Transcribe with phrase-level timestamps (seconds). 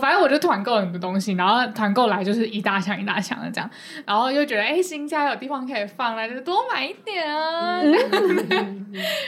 [0.00, 3.70] 反正我就团购很多东西，然后团购来就是一大箱一大箱的这样，
[4.06, 7.80] 然后又觉得哎，新家有地方可以放，了就多买一点啊。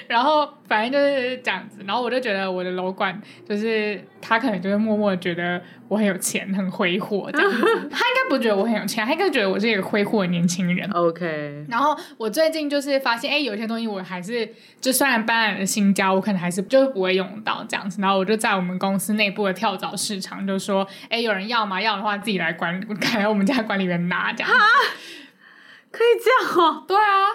[0.09, 7.61] 然后反正就是这样子，然后我就觉得我的楼管就是他可能就会默默觉得我很有钱，很挥霍这样子。
[7.91, 10.91] 他应该不觉得我很有钱，他应该觉得我是一个挥霍的年轻人。
[10.93, 11.65] OK。
[11.69, 14.49] 然后我最近就是发现，哎，有些东西我还是
[14.81, 18.01] 就虽然搬来了新家，我可能还是就是不会用到这样子。
[18.01, 21.81] 然后我就在我们公司内部的跳蚤市场就说，哎，有人要吗？
[21.81, 22.81] 要的话自己来管，
[23.17, 24.57] 来我们家管理员拿这样子。
[25.91, 26.85] 可以这样哦？
[26.89, 27.29] 对啊，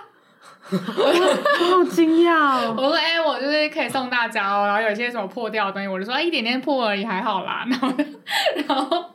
[0.71, 2.73] 我好惊讶哦！
[2.75, 4.65] 我说，哎，我就是可以送大家哦。
[4.65, 7.65] 然后有一些什么破掉的东西，我就说，哎，一点点破而已，还好啦。
[7.69, 7.93] 然后，
[8.67, 9.05] 然后，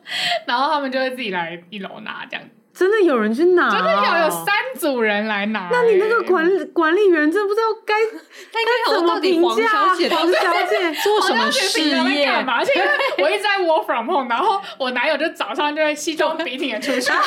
[0.47, 2.47] 然后他们就会自己来一楼拿这样。
[2.75, 4.47] 真的有人去拿，真的有有三
[4.79, 5.69] 组人来拿。
[5.71, 7.95] 那你那个管管理员真不知道该
[8.52, 12.27] 该怎么评价黄小姐，黄小姐做什么事业？
[12.49, 12.88] 而且因为
[13.19, 17.19] 我一直在 work from home，然后我男友就早上就会西装笔挺的出去， 然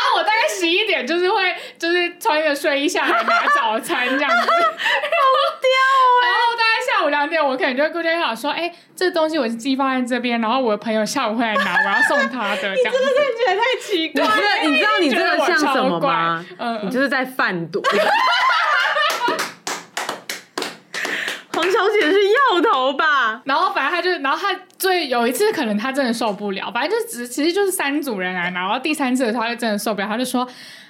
[0.00, 5.70] 后我大概十一点就是会就是穿着睡衣下来拿早餐这样子，好屌
[6.22, 6.28] 哎！
[6.28, 12.70] 然后大概下午两点，我可能就会过去想说，哎，这东西我是寄放在这边，然后我的朋友下午会来拿，我要送他的。
[12.72, 14.24] 你真的觉得太奇怪。
[14.64, 16.42] 你知道 你这个像什么吗？
[16.56, 17.82] 嗯，你就是在贩毒。
[21.52, 23.42] 黄小姐是药头吧？
[23.44, 30.48] 然后反正他就，然后他最有一次可能他真的受不了，反正就只其实就是三组人来拿，然后第三次的时候他就真的受不了，他就说。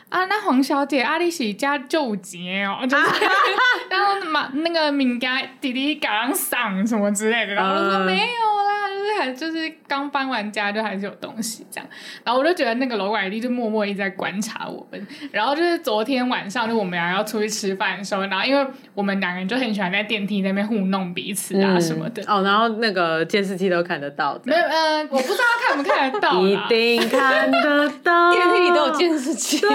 [0.09, 3.05] 啊，那黄小姐，阿里喜家就节哦，就是，
[3.91, 11.91] 然后嘛，那个敏感弟弟赶上嗓什么之类的，然后说没有啦，就是还就是刚搬完家，就还是有东西这样，
[12.25, 29.69] 然后我就觉得那个楼管弟就默默一直在观察我们，然后就是昨天晚上就我们俩要出去吃饭的时候，然后因为我们两个人就很喜欢在电梯那边互弄彼此啊什么的，哦，然后那个监视器都看得到，没有，呃，我不知道看不看得到， 一定看得到， 电梯里都有监视器，对。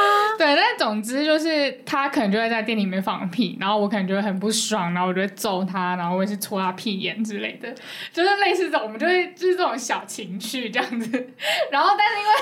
[0.38, 7.68] 对，但总之就是他可能就会在店里面放屁，然后我可能就会很不爽，然后我就会揍他，然后我也是戳他屁眼之类的，
[8.12, 11.28] 就是类似这种，我们就会就是这种小情趣这样子。
[11.70, 12.32] 然后，但是因为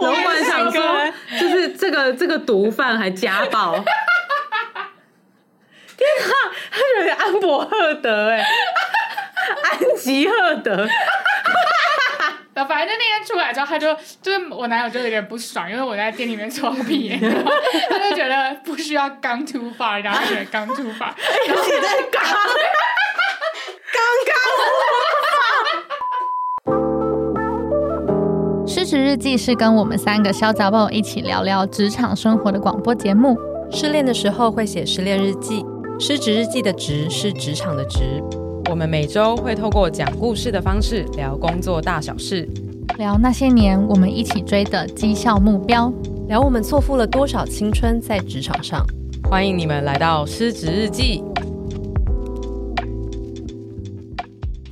[0.00, 3.72] 我突然想说，就是这个这个毒贩还家暴，
[5.96, 6.34] 天啊，
[6.70, 10.88] 他有点安博赫德哎，安吉赫德。
[12.54, 17.52] 反正那天出来之后，他就就是我男友就有点不爽，因为我在店里面搓屁眼，然后
[17.88, 21.14] 他就觉得不需要 gone too far，然后觉得 gone too far，
[21.46, 22.22] 然后现在刚
[23.92, 24.34] 刚刚
[28.68, 33.36] 失职日记是跟我们三个小杂宝一起聊聊职场生活的广播节目。
[33.72, 35.64] 失恋的时候会写失恋日记，
[35.98, 38.20] 失职日记的职是职场的职。
[38.70, 42.48] 我们每周会透过讲故事的方式聊工作大小事，
[42.98, 45.92] 聊那些年我们一起追的绩效目标，
[46.28, 48.86] 聊我们错付了多少青春在职场上。
[49.28, 51.20] 欢迎你们来到失职日记。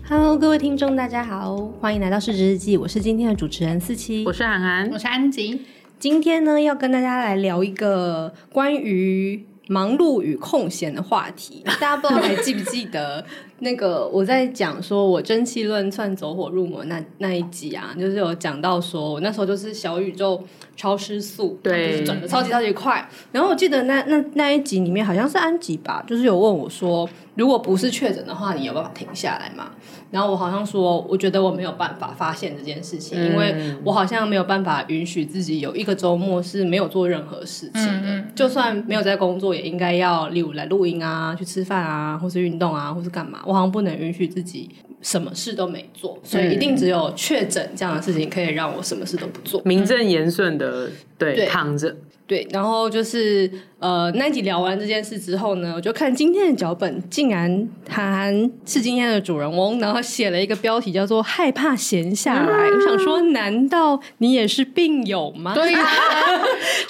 [0.08, 2.76] Hello，各位听众，大家好，欢迎来到失职日记。
[2.76, 5.62] 我是今天的主持人四七，我是涵涵，我是安吉。
[5.98, 11.62] 今天呢，要跟大家来聊一个关于忙碌与空闲的话题。
[11.64, 13.24] 大家不知道还记不记得？
[13.60, 20.40] 那个我在讲说，我蒸汽论算走火入魔那那一集啊，就是有讲到说，我那时候就是小宇宙
[20.76, 23.08] 超失速，对，就是转的超级超级快。
[23.32, 29.72] 然后我记得那那那一集里面好像是安吉吧，就是有问我说，如果不是确诊的话，你有办法停下来吗？
[30.10, 33.54] 然后我好像说，我觉得我没有办法发现这件事情，因为
[33.84, 43.40] 我好像没有办法允许自己有一个周末是没有做任何事情的，就算没有在工作，也应该要例如来录音啊，去吃饭啊，或是运动啊，或是干嘛。
[43.44, 44.70] 我好像不能允许自己
[45.02, 50.88] 什么事都没做，所以一定只有确诊这样的事情可以让我什么事都不做，名正言顺的
[51.18, 51.94] 对，对躺着。
[52.28, 58.30] 对，然后就是呃，那一集聊完这件事之后呢，我就看今天的脚本，竟然涵
[58.66, 62.68] 是今天的主人翁，然后写了一个标题叫做“害怕闲下来”。
[62.68, 65.54] 嗯、我想说，难道你也是病友吗？
[65.54, 65.88] 对呀、啊，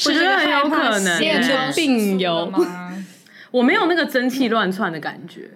[0.06, 2.58] 我觉得很有可能，也是病友吗
[3.52, 5.48] 我没有那个蒸汽乱窜的感觉。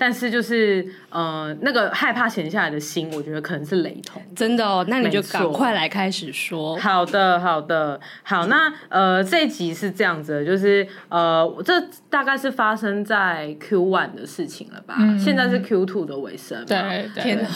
[0.00, 4.22] 但是就是呃，那个害怕闲下来的心，我觉得可能是雷同。
[4.34, 6.74] 真的哦，那你就赶快来开始说。
[6.78, 8.46] 好的，好的，好。
[8.46, 14.94] 那呃，这一集是这样子的，就是呃，这大概是发生在 Q one 的事情了吧？
[14.98, 16.64] 嗯、现在是 Q two 的尾声。
[16.64, 17.48] 对，对，天哪，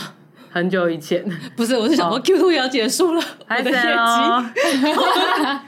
[0.50, 1.25] 很久以前，
[1.56, 4.61] 不是，我是想说 Q two 也要结束了，还我的业哦绩。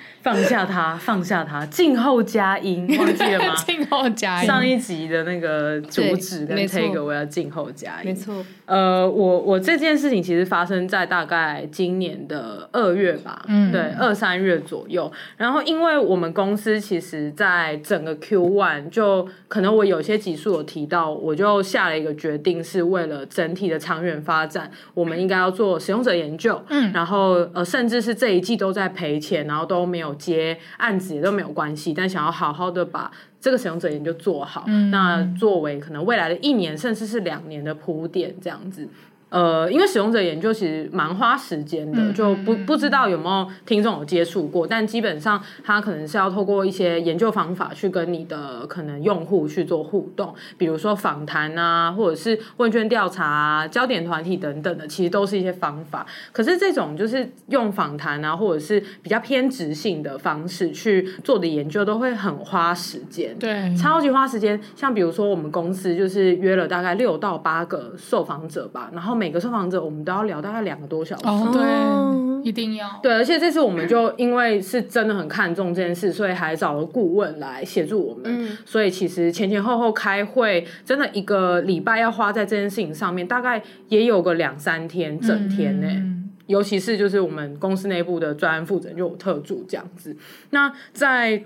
[0.26, 3.54] 放下它， 放下它，静候佳音， 忘记了吗？
[3.54, 4.46] 静候佳音。
[4.46, 8.06] 上一集的那个主旨跟 take，我要静候佳音。
[8.06, 8.44] 没错。
[8.64, 15.10] 呃，我我这件事情其实发生在大概今年的二月吧，嗯，对，二三月左右。
[15.36, 26.60] 然后，因为我们公司其实，在整个 Q one 就可能我有些集数有提到，我就下了一个决定，是为了整体的长远发展，我们应该要做使用者研究。
[26.68, 30.15] 嗯，然后呃，甚至是这一季都在赔钱，然后都没有。
[30.16, 33.10] 接案子也都没有关系，但想要好好的把
[33.40, 38.88] 这个使用者研究做好，嗯、那作为可能未来的一年甚至是两年的铺垫，这样子。
[39.28, 56.06] 呃，因为使用者研究其实蛮花时间的，就不不知道有没有听众有接触过，但基本上他可能是要透过一些研究方法去跟你的可能用户去做互动，比如说访谈啊，或者是问卷调查啊、焦点团体等等的，其实都是一些方法。
[56.30, 64.58] 可是这种就是用访谈啊，或者是比较偏执性的方式去做的研究，都会很花时间，对，超级花时间。
[64.76, 69.15] 像比如说我们公司就是约了大概六到八个受访者吧，然后。
[69.16, 71.26] 每个受访者我们都要聊大概两个多小时。
[71.26, 73.00] 哦，对，一定要。
[73.02, 78.24] 对，而且这次我们就因为是真的很看重这件事，所以还找了顾问来协助我们。
[78.26, 85.86] 嗯，所以其实前前后后开会，真的一个礼拜要花在这件事情上面，大概也有个两三天，整天呢。
[85.88, 86.12] 嗯。
[86.46, 90.16] 尤其是就是我们公司内部的专案负责人就有特助这样子。
[90.50, 91.42] 那在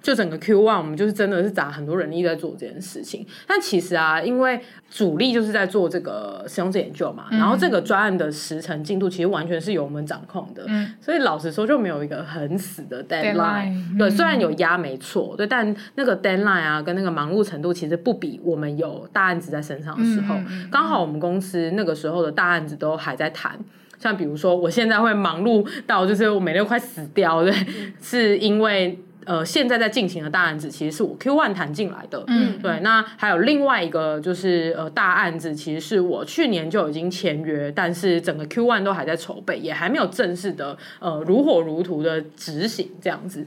[0.00, 3.26] 就整个 Q one，我们就是真的是砸很多人力在做这件事情。
[3.46, 10.64] 但其实啊，因为主力就是在做这个使用者研究嘛，嗯、然后这个专案的时程进度其实完全是由我们掌控的。
[10.68, 13.34] 嗯、所以老实说，就没有一个很死的 deadline。
[13.34, 20.36] Deadline, 对，嗯、虽然有压没错，对，但那个 deadline 啊，跟那个忙碌程度其实不比我们有大案子在身上的时候。
[20.48, 23.58] 嗯、刚好我们公司那个时候的大案子都还在谈，
[23.98, 28.96] 像比如说我现在会忙碌到就是我每天快死掉，对，嗯、是因为。
[29.28, 32.80] 呃，现在在进行的大案子其实是我 Q one 谈进来的，嗯，对。
[32.80, 43.46] 那还有另外一个就是呃大案子，其实是我去年就已经签约，但是整个 Q one 都还在筹备，也还没有正式的呃如火如荼的执行这样子。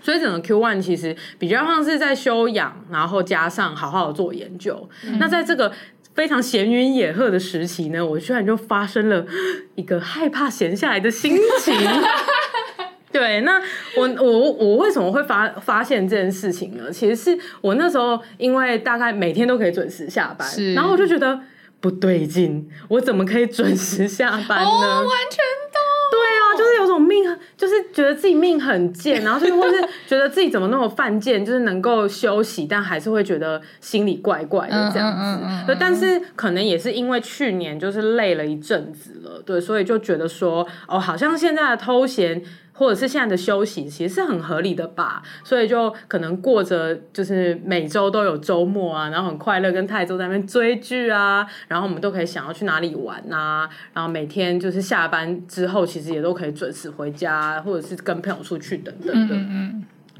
[0.00, 4.88] 所以整个 Q one 其实比较像是在休养，然后加上好好做研究。
[5.04, 5.70] 嗯、那在这个
[6.14, 9.26] 非常闲云野鹤的时期呢，我居然就发生了
[9.74, 11.74] 一个害怕闲下来的心情。
[13.12, 13.60] 对，那
[13.96, 16.90] 我我我为什么会发发现这件事情呢？
[16.92, 21.40] 其实是我那时候因为大概每天都可以准时下班，是然后我就觉得
[21.80, 24.70] 不对劲，我怎么可以准时下班呢？
[24.70, 25.38] 哦，完全
[25.72, 25.80] 懂。
[26.12, 27.24] 对啊，就是有种命，
[27.56, 35.18] 就是觉得自己命很贱，然后就是或是觉得自己怎么那么犯贱，就是能够休息，但还是会觉得心里怪怪的这样子。
[35.20, 42.42] 嗯嗯嗯嗯、但是可能也是因为去年就是累了一阵子了，对，所以就觉得说，哦，好像现在的偷闲。
[42.80, 59.36] 或者是现在的休息其实是很合理的吧，所以就可能过着就是每周都有周末啊，然后很快乐跟泰州在那边追剧啊，然后我们都可以想要去哪里玩啊，然后每天就是下班之后其实也都可以准时回家，或者是跟朋友出去等等的。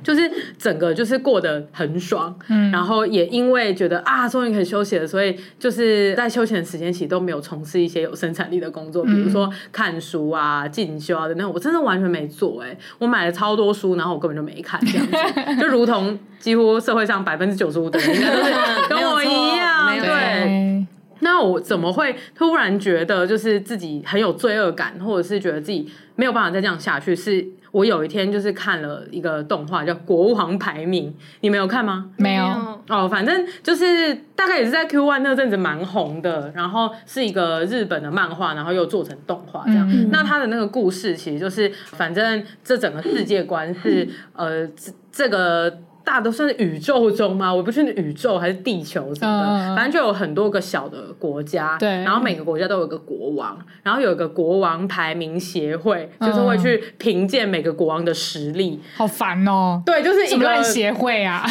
[0.03, 15.13] 就是整个就是过得很爽，嗯，然后也因为觉得啊，终于可以休息了，所以就是在休闲的时间其实都没有从事一些有生产力的工作，比如说看书啊、进修啊的那种，我真的完全没做哎，我买了超多书，然后我根本就没看，这样子，
[15.61, 20.87] 就如同几乎社会上百分之九十五的人应该都是跟我一样， 对。
[21.21, 27.15] 那我怎么会突然觉得就是自己很有罪恶感，或者是觉得自己没有办法再这样下去？
[27.15, 31.11] 是我有一天就是看了一个动画叫《国王排名》，
[31.41, 32.11] 你没有看吗？
[32.17, 32.45] 没有
[32.89, 40.11] 哦，反正就是大概也是在 Q One 那阵子蛮红的，然后是一个日本的漫画，然后又做成动画这样。
[40.11, 45.79] 那他的那个故事其实就是，反正这整个世界观是呃这这个。
[46.05, 47.53] 大都算是宇宙中吗？
[47.53, 58.81] 我不确定宇宙还是地球什么的，嗯、反正就有很多个小的国家，对，然后每个国家都有一个国王，然后有一个国王排名协会，嗯、就是会去评鉴每个国王的实力。
[58.97, 59.83] 好烦哦！
[59.85, 61.47] 对，就是一个协会啊。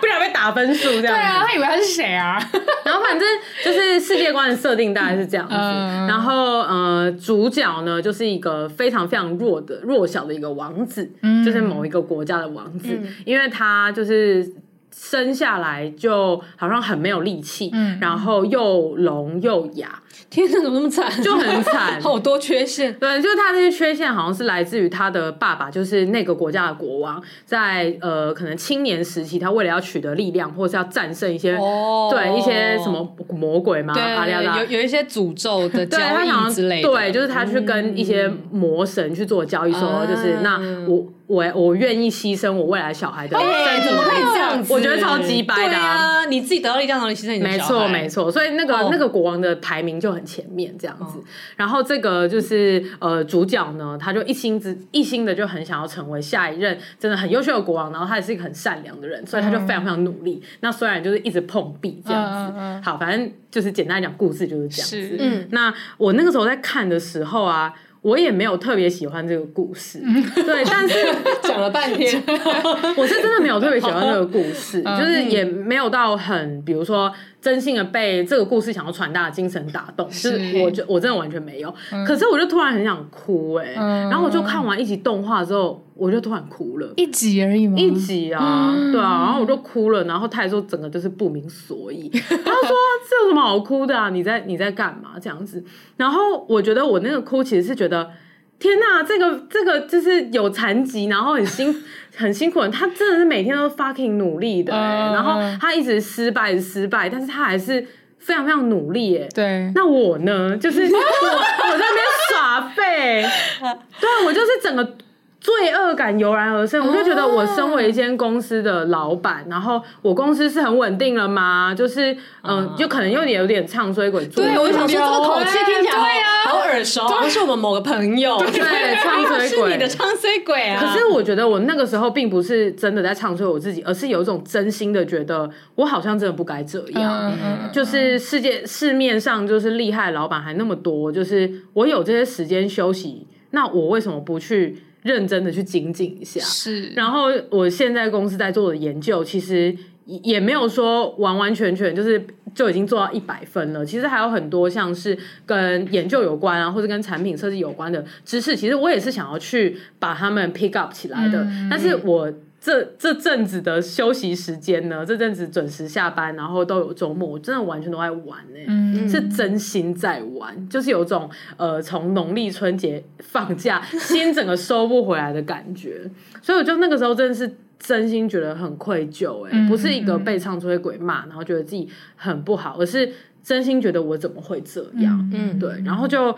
[0.00, 1.08] 不想被打分数这样子。
[1.08, 2.38] 对啊，他以为他是谁啊？
[2.86, 3.28] 然后反正
[3.62, 5.54] 就是世界观的设定大概是这样子。
[5.54, 14.52] 嗯、然后呃，主角呢就是一个非常非常弱的弱小的一个王子，嗯、就是某一个国家的王子，嗯、因为他就是
[14.92, 20.02] 生下来就好像很没有力气，嗯、然后又聋又哑。
[20.28, 21.10] 天哪，怎么那么惨？
[21.22, 22.92] 就很惨， 好多缺陷。
[22.94, 32.12] 对，就是他这些缺陷好像是来自于他的爸爸，就是那个国家的国王，在呃可能青年时期，他为了要取得力量，或是要战胜一些、oh.
[32.12, 41.06] 对一些什么魔鬼嘛，对，阿有有一些诅咒的 交易之类的，对，就是他去跟一些魔神去做交易，说、嗯、就是那我。
[41.30, 44.72] 我我愿意牺牲我未来小孩的身体，欸，怎么可以这样子？
[44.72, 46.24] 我觉得超级白的啊！
[46.24, 47.44] 你自己得到力量，然后你牺牲你的。
[47.44, 51.20] 没错没错，所以那个、哦、那个国王的排名就很前面这样子。
[51.20, 51.22] 哦、
[51.54, 60.40] 然后这个就是呃主角呢，他就一心之一心的就很想要成为下一任真的很优秀的国王，然后他也是一个很善良的人，所以他就非常非常努力。
[60.42, 65.16] 嗯、那虽然就是一直碰壁这样子，好，反正就是简单讲故事就是这样子。
[65.20, 67.72] 嗯，那我那个时候在看的时候啊。
[68.02, 70.00] 我也没有特别喜欢这个故事，
[70.34, 70.94] 对，但是
[71.42, 72.22] 讲了半天，
[72.96, 77.12] 我是真的没有特别喜欢这个故事， 就是也没有到很，比如说。
[77.40, 87.78] 真心的被这个故事想要传达的精神打动，是就是我就我真的完全没有，嗯、可是我就突然很想哭哎、欸，嗯、然后我就看完一集动画之后，我就突然哭了，一集而已吗？
[87.78, 92.76] 一集啊，嗯、对啊，然后我就哭了，然后他还说整个就是不明所以， 他说
[93.08, 94.10] 这有什么好哭的啊？
[94.10, 95.64] 你在你在干嘛这样子？
[95.96, 98.10] 然后我觉得我那个哭其实是觉得。
[98.60, 101.74] 天呐，这个这个就是有残疾，然后很辛
[102.16, 107.84] 很辛苦的，他真的是每天都 fucking 努力的、欸，uh, 然后他一直失败失败，但是他还是
[108.18, 109.28] 非常非常努力耶、欸。
[109.34, 110.56] 对，那我呢？
[110.56, 113.24] 就是 我我在那边耍废，
[114.00, 114.96] 对，我就是整个。
[115.40, 121.74] 罪恶感油然而生，我就觉得我身为一间公司的老板，然后我公司是很稳定了吗？
[121.74, 124.26] 就是嗯，就可能有点有点唱衰鬼。
[124.26, 128.36] 对，我想说这个口气听起来好耳熟，好像是我们某个朋友。
[128.36, 130.78] 对，唱衰鬼， 是你的唱衰鬼啊！
[130.78, 137.32] 可是我觉得我那个时候并不是真的在唱衰我自己，而是有一种真心的觉得我好像真的不该这样。
[137.72, 144.82] 就是世界市面上就是厉害的老板还那么多，就是我有这些时间休息，那我为什么不去？
[145.02, 146.88] 认真的去精进一下，是。
[146.94, 153.84] 然后我现在公司在做的研究，其实也没有说完完全全就是就已经做到一百分了。
[153.84, 155.16] 其实还有很多像是
[155.46, 161.42] 跟研究有关啊，或者跟产品设计有关的知识，其实我也是想要去把他们 pick up 起来的。
[161.44, 162.32] 嗯、但是我。
[162.60, 165.04] 这这阵子的休息时间呢？
[165.06, 176.02] 这阵子准时下班，然后都有周末，我真的完全都在玩呢、欸，嗯、是真心在玩，就是有种呃，从农历春节放假， 心整个收不回来的感觉。
[176.42, 183.10] 所以我就那个时候真的是真心觉得很愧疚、欸，哎、嗯，不是一个被唱衰鬼骂，然后觉得自己很不好，而是
[183.42, 185.18] 真心觉得我怎么会这样？
[185.32, 186.36] 嗯，嗯对，然后就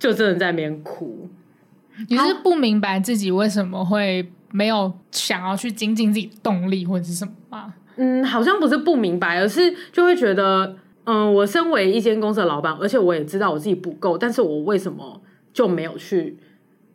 [0.00, 1.28] 就真的在那边哭。
[2.08, 4.32] 你是不明白自己为什么会？
[4.52, 7.74] 没有想要去精进自己动力或者是什么吗？
[7.96, 15.20] 嗯，好像不是不明白，而是就会觉得，嗯，我身为一间公司的老板，而且我也知道我自己不够，但是我为什么
[15.52, 16.38] 就没有去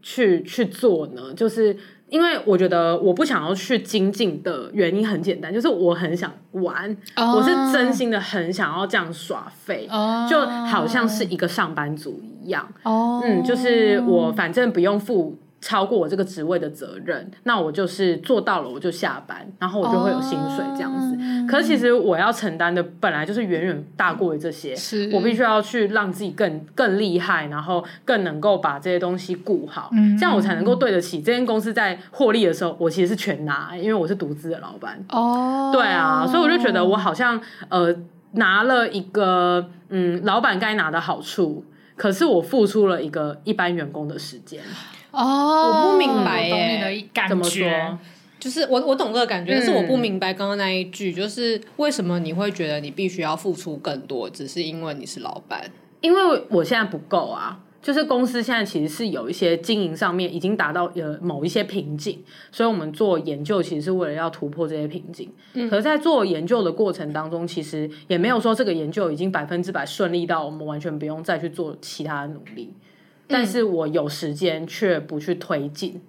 [0.02, 1.34] 去去做呢？
[1.36, 1.78] 就是
[2.10, 7.36] 因为我觉得我不想要去精进的原因很简单，就是我很想玩，oh.
[7.38, 10.28] 我是真心的很想要这样耍废，oh.
[10.28, 12.68] 就好像是一个上班族一样。
[12.84, 13.24] 哦，oh.
[13.24, 15.38] 嗯，就是我反正不用付。
[15.66, 21.16] 超过我这个职位的责任，那我就是做到了，我就下班，然后我就会有薪水这样子。
[21.16, 35.04] Oh, 可是其实我要承担的本来就是远远大过于这些，是我必须要去让自己更更厉害，然后更能够把这些东西顾好，嗯、这样我才能够对得起这间公司在获利的时候，我其实是全拿，因为我是独资的老板。
[35.10, 35.74] 哦，oh.
[35.74, 37.92] 对啊，所以我就觉得我好像呃
[38.34, 44.62] 拿了一个嗯老板该拿的好处，可是我付出了一个一般员工的时间。
[45.16, 47.98] 哦，我不明白耶，懂你的感觉，怎么说？
[48.38, 55.72] 就是我我懂这个感觉，嗯、但是我不明白刚刚那一句，就是为什么你会觉得你必须要付出更多，只是因为你是老板？
[56.02, 65.32] 因为我现在不够啊，就是公司现在其实是有一些经营上面已经达到呃某一些瓶颈，所以我们做研究其实是为了要突破这些瓶颈。
[65.54, 72.72] 嗯，可是在做研究的过程当中，其实也没有说这个研究已经百分之百顺利到我们完全不用再去做其他的努力。
[73.28, 76.02] 但是我有时间却不去推进，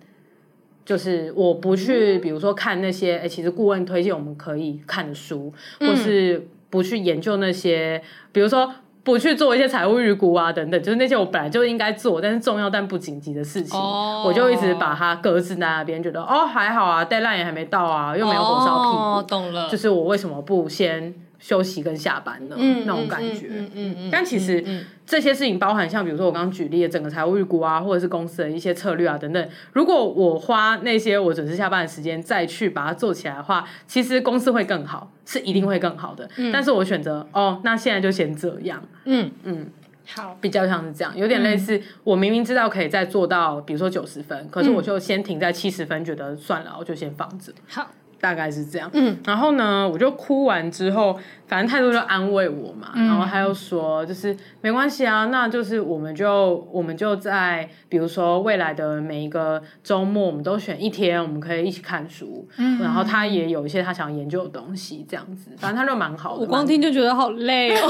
[0.85, 8.71] 就是我不去，比如说看那些，哎，其实顾问推荐我们可以看的书，或是不去研究那些，比如说
[9.03, 21.15] 不去做一些财务预估啊等等，就是那些我本来就应该做，但是重要但不紧急的事情，我就一直把它搁置在那边，觉得哦还好啊，deadline 也还没到啊，又没有火烧屁股，哦，懂了，就是我为什么不先。
[21.47, 24.65] 休息跟下班的那种感觉，嗯嗯嗯，但其实
[25.07, 29.49] 这些事情包含像比如说我刚刚举例的整个财务预估啊，或者是公司的一些策略啊等等。
[29.73, 36.29] 如果我花那些我准时下班的时间再去把它做起来的话，其实公司会更好，是一定会更好的。
[36.53, 38.83] 但是我选择哦，那现在就先这样。
[39.05, 39.71] 嗯嗯，
[40.05, 41.81] 好，比较像是这样，有点类似。
[42.03, 47.53] 我明明知道可以再做到，比如说九十分，可是我就先停在七十分，觉得算了，我就先放着。
[47.69, 47.89] 好。
[48.21, 67.89] 大概是这样，嗯，然后呢，我就哭完之后，反正态度就安慰我嘛，嗯、然后他又说，就是没关系啊，那就是我们就我们就在比如说未来的每一个周末，我们都选一天，我们可以一起看书，嗯，然后他也有一些他想研究的东西，这样子，反正他就蛮好的，我光听就觉得好累哦，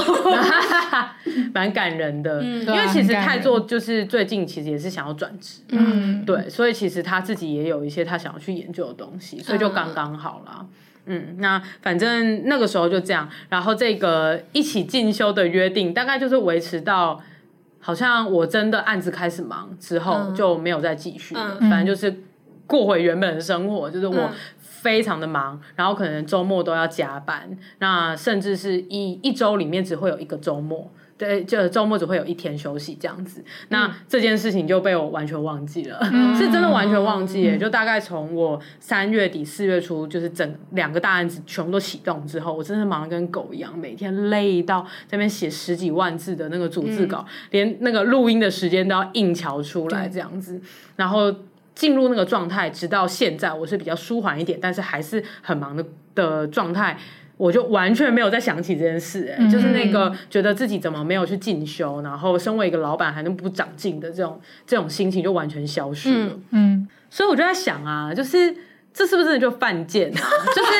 [1.53, 10.27] 蛮感人的，嗯，因为其实泰做就是最近其实也是想要转职，嗯，对，所以其实他自己也有一些他想要去研究的东西，所以就刚刚好。
[10.27, 10.67] 好了，
[11.05, 17.21] 嗯，那反正那个时候就这样，然后这个一起进修的约定大概就是维持到
[17.79, 22.23] 好像我真的案子开始忙之后就没有再继续了，嗯、反正就是
[22.65, 30.91] 过回原本的生活，就是我非常的忙，然后可能周末都要加班，那甚至是一一周里面只会有一个周末。
[31.17, 37.55] 对，就周末只会有一天休息这样子，那这件事情就被我完全忘记了，嗯、 是真的完全忘记耶。
[37.55, 50.61] 嗯、就大概从我三月底四月初，就是整两个大案子全部都启动之后，我真的忙得跟狗一样，每天累到在那边写十几万字的那个逐字稿，嗯、连那个录音的时间都要硬乔出来这样子，
[50.97, 51.33] 然后
[51.73, 55.83] 进入那个状态，直到现在我是比较舒缓一点，但是还是很忙的
[56.13, 56.95] 的状态。
[57.37, 66.33] 我就完全没有再想起这件事，哎，就是那个觉得自己怎么没有去进修，然后身为一个老板还能不长进的这种这种心情就完全消失了。
[66.33, 68.55] 嗯，嗯，所以我就在想啊，就是。
[68.97, 70.09] 这是不是就犯贱？
[70.11, 70.71] 就是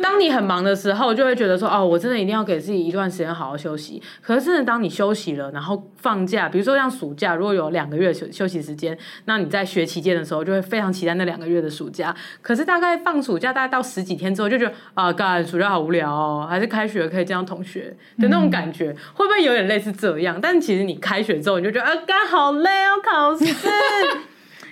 [0.00, 4.02] 当你很忙的时候，就会觉得说，哦，我真的一定要给自己一段时间好好休息。
[4.22, 8.96] 可是，真的当你休息了，然后放假，比如说像暑假，如果有两个月休休息时间，
[9.26, 12.16] 那你在学期间的时候，就会非常期待那两个月的暑假。
[12.40, 20.40] 可是，大概放暑假大概到十几天之后，就觉得啊，干暑假好无聊哦，还是开学可以见到同学的那种感觉，会不会有点类似这样？
[20.40, 23.44] 但其实你开学之后，你就觉得啊，干好累哦，考试。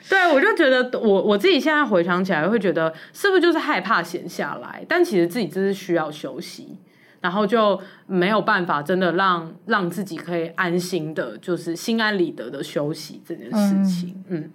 [0.09, 4.85] 对，我就觉得我我自己现在回想起来，会觉得是不是就是害怕闲下来？
[4.89, 6.79] 但其实自己就是需要休息，
[7.21, 14.41] 然后就没有办法真的让让自己可以安心的，就是心安理得的休息这件事情，嗯。
[14.41, 14.51] 嗯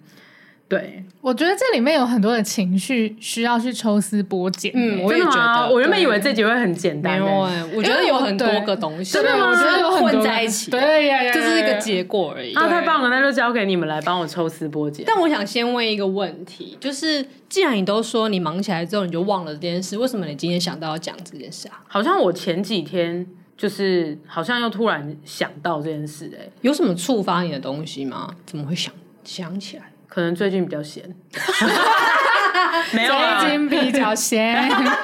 [0.72, 4.72] 对，我觉得这里面有很多的情绪需要去抽丝剥茧。
[4.74, 7.20] 嗯，我也觉得，我原本以为这集会很简单。
[7.20, 9.50] 没有哎，我觉得有很多个东西，真的吗？
[9.50, 10.70] 我觉得有混在一起。
[10.70, 12.54] 对呀，就是一个结果而已。
[12.54, 15.04] 啊，太棒了，那就交给你们来帮我抽丝剥茧。
[15.06, 21.84] 但我想先问一个问题，就是既然你都说你忙起来之后你就忘了这件事，为什么你今天想到要讲这件事啊？
[21.86, 23.26] 好像我前几天
[23.58, 28.34] 就是好像又突然想到这件事，哎，有什么触发你的东西吗？
[28.46, 28.90] 怎么会想
[29.22, 29.91] 想起来？
[30.12, 31.02] 可能最近比较闲，
[32.92, 34.54] 没有啊，最近比较闲。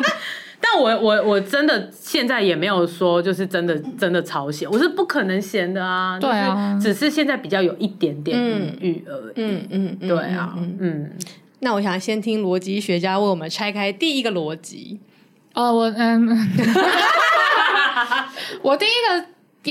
[0.60, 6.18] 但我我我真的现在也没有说就是真的真的超闲，我是不可能闲的啊。
[6.20, 8.38] 对啊，只是现在比较有一点点
[8.82, 9.32] 余而已。
[9.36, 11.10] 嗯嗯，对啊，嗯。
[11.60, 15.00] 那我想先听逻辑学家为我们拆开第一个逻辑。
[15.54, 16.28] 哦，我嗯，
[18.60, 19.24] 我第一个。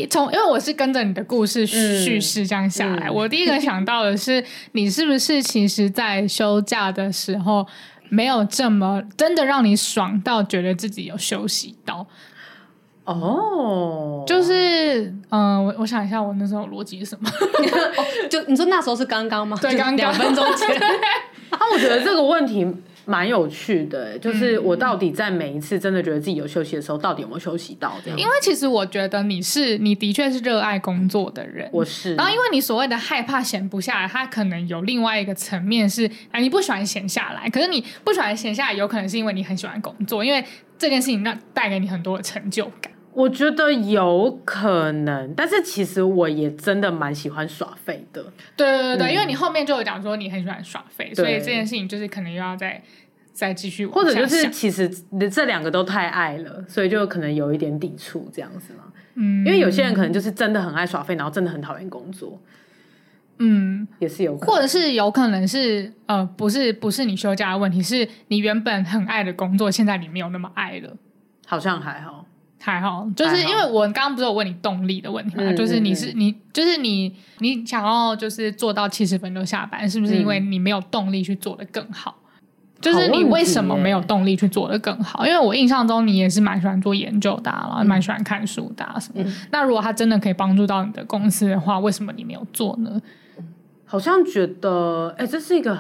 [0.10, 7.66] 从因为我是跟着你的故事叙事这样下来，嗯嗯、我第一个想到的是，你是不是其实，在休假的时候
[8.10, 12.06] 没有这么真的让你爽到觉得自己有休息到？
[13.06, 17.30] 哦，就是嗯，我、呃、我想一下，我那时候逻辑是什么？
[18.30, 19.58] 就你说那时候是刚刚吗？
[19.62, 20.68] 对，刚刚两分钟前。
[21.50, 22.68] 啊，我觉得这个问题。
[23.08, 27.96] 蛮有趣的，就是我到底在每一次真的觉得自己有休息的时候，到底有没有休息到？
[28.04, 32.16] 这样，因为其实我觉得你是，你的确是热爱工作的人，我是。
[32.16, 37.50] 然后，因为你所谓的害怕闲不下来，它可能有另外一个层面是，啊，你不喜欢闲下来。
[37.50, 40.44] 可是你不喜欢闲下来，有可能是因为你很喜欢工作，因为
[40.78, 42.92] 这件事情让带给你很多的成就感。
[43.18, 48.24] 我觉得有可能，但是其实我也真的蛮喜欢耍废的。
[48.56, 52.80] 对对对因为你后面就有讲说你很喜欢耍废，所以这件事情就是可能又要再
[53.34, 54.88] 再继续，或者就是其实
[55.32, 58.84] 这两个都太爱了，所以就可能有一点抵触这样子嘛。
[59.16, 62.40] 嗯，因为有些人可能就是真的很爱耍废，然后真的很讨厌工作。
[63.40, 70.96] 嗯，也是有可能，或者是有可能是呃，不是不是你休假的问题，是你原本很爱的工作，现在你没有那么爱了。
[71.48, 72.27] 好像还好。
[72.60, 82.16] 还好，就是因为我刚刚不是有问你动力的问题嘛，就是你是你就是你你想要就是做到七十分就下班，是不是因为你没有动力去做的更好？
[82.82, 85.26] 就是你为什么没有动力去做的更好？
[85.26, 89.24] 因为我印象中你也是蛮喜欢做研究的，然后蛮喜欢看书的什么。
[89.52, 93.02] 那如果他真的可以帮助到你的公司的话，为什么你没有做呢？
[93.86, 95.78] 好像觉得，哎，这是一个。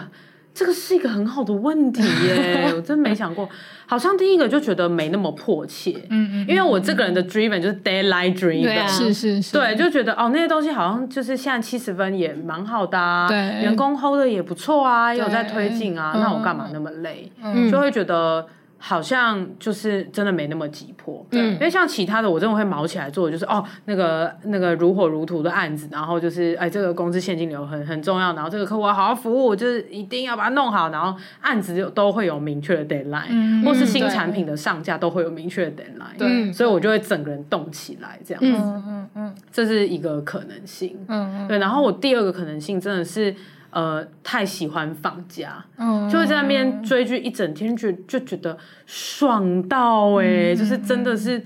[0.57, 3.47] 这个是一个很好的问题耶， 我真没想过。
[3.85, 17.31] 好像第一个就觉得没那么迫切，嗯嗯，因为我这个人的 driven 就是 d a y l i g h t driven，对啊，是是是，对，就觉得哦那些东西好像就是现在七十分也蛮好的啊，对，员工 hold 的也不错啊，也有在推进啊，那我干嘛那么累？
[17.43, 18.45] 嗯，就会觉得。
[18.79, 38.43] 好像就是真的没那么急迫，嗯，因为像其他的，我真的会毛起来做，就是哦，那个那个如火如荼的案子，然后就是哎，这个公司现金流很很重要，然后这个客户要好好服务，就是一定要把它弄好，然后案子就都会有明确的 deadline，嗯，或是新产品的上架都会有明确的 deadline，对，所以我就会整个人动起来这样。
[38.43, 43.35] 子，嗯嗯嗯，这是一个可能性，嗯嗯，对，然后我第二个可能性真的是。
[43.77, 51.39] 呃，太喜欢放假，嗯，就会在那边追剧一整天，就就觉得爽到哎、欸，嗯、就是真的是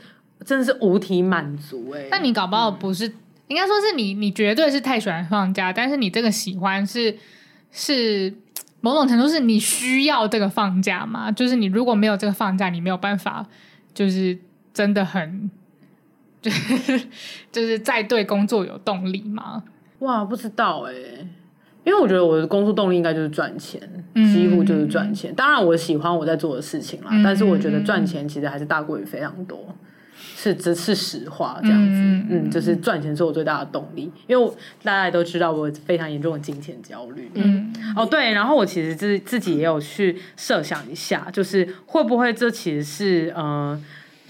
[0.46, 2.08] 真的是无体满足哎、欸。
[2.10, 3.14] 但你搞不好不是，嗯、
[3.50, 7.14] 应该说是你，你绝对是太喜欢放假，但是你这个喜欢是
[7.70, 8.34] 是
[8.80, 11.30] 某种程度是你需要这个放假吗？
[11.30, 13.46] 就是你如果没有这个放假，你没有办法，
[13.94, 14.40] 就是
[14.74, 15.52] 真的很，
[16.42, 16.98] 就 是
[17.52, 19.64] 就是在对工作有动力吗？
[20.00, 21.28] 哇，不知道哎、欸。
[21.84, 23.82] 因为我觉得我的工作动力应该就是赚钱，
[24.14, 25.34] 嗯、几乎就是赚钱。
[25.34, 29.76] 当然，我喜欢我在做的事情啦，嗯、但是我觉得赚钱其实还是大过于非常多，
[30.36, 31.92] 是这是实话这样子。
[31.94, 34.52] 嗯，嗯，就是赚钱是我最大的动力，因为
[34.84, 37.32] 大家也都知道我非常严重的金钱焦虑。
[37.34, 43.82] 嗯，哦对，然后我其实自自己也有去设想一下，就是会不会这其实是呃。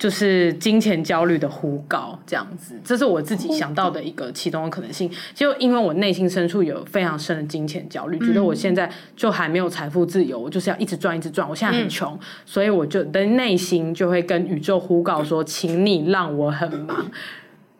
[0.01, 5.07] 就是金钱焦虑的呼告，这样子，这是我自己想到的一个其中的可能性。
[5.35, 11.47] 就因为我内心深处有非常深的金钱焦虑，觉得我现在就还没有财富自由，我就是要一直赚，一直赚。
[11.47, 17.05] 我现在很穷，所以我就的内心就会跟宇宙呼告说，请你让我很忙。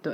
[0.04, 0.14] 对。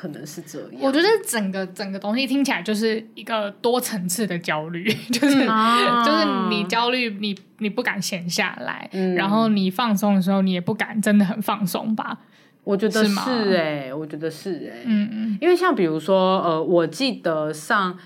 [0.00, 12.18] 可能是这样，我觉得整个整个东西听起来就是一个多层次的焦虑， 就是、嗯、就是你焦虑，你你不敢闲下来，嗯、然后你放松的时候，你也不敢真的很放松吧？
[12.64, 17.98] 我觉得是哎、欸，我觉得是哎、欸，嗯嗯，因为像比如说呃，我记得上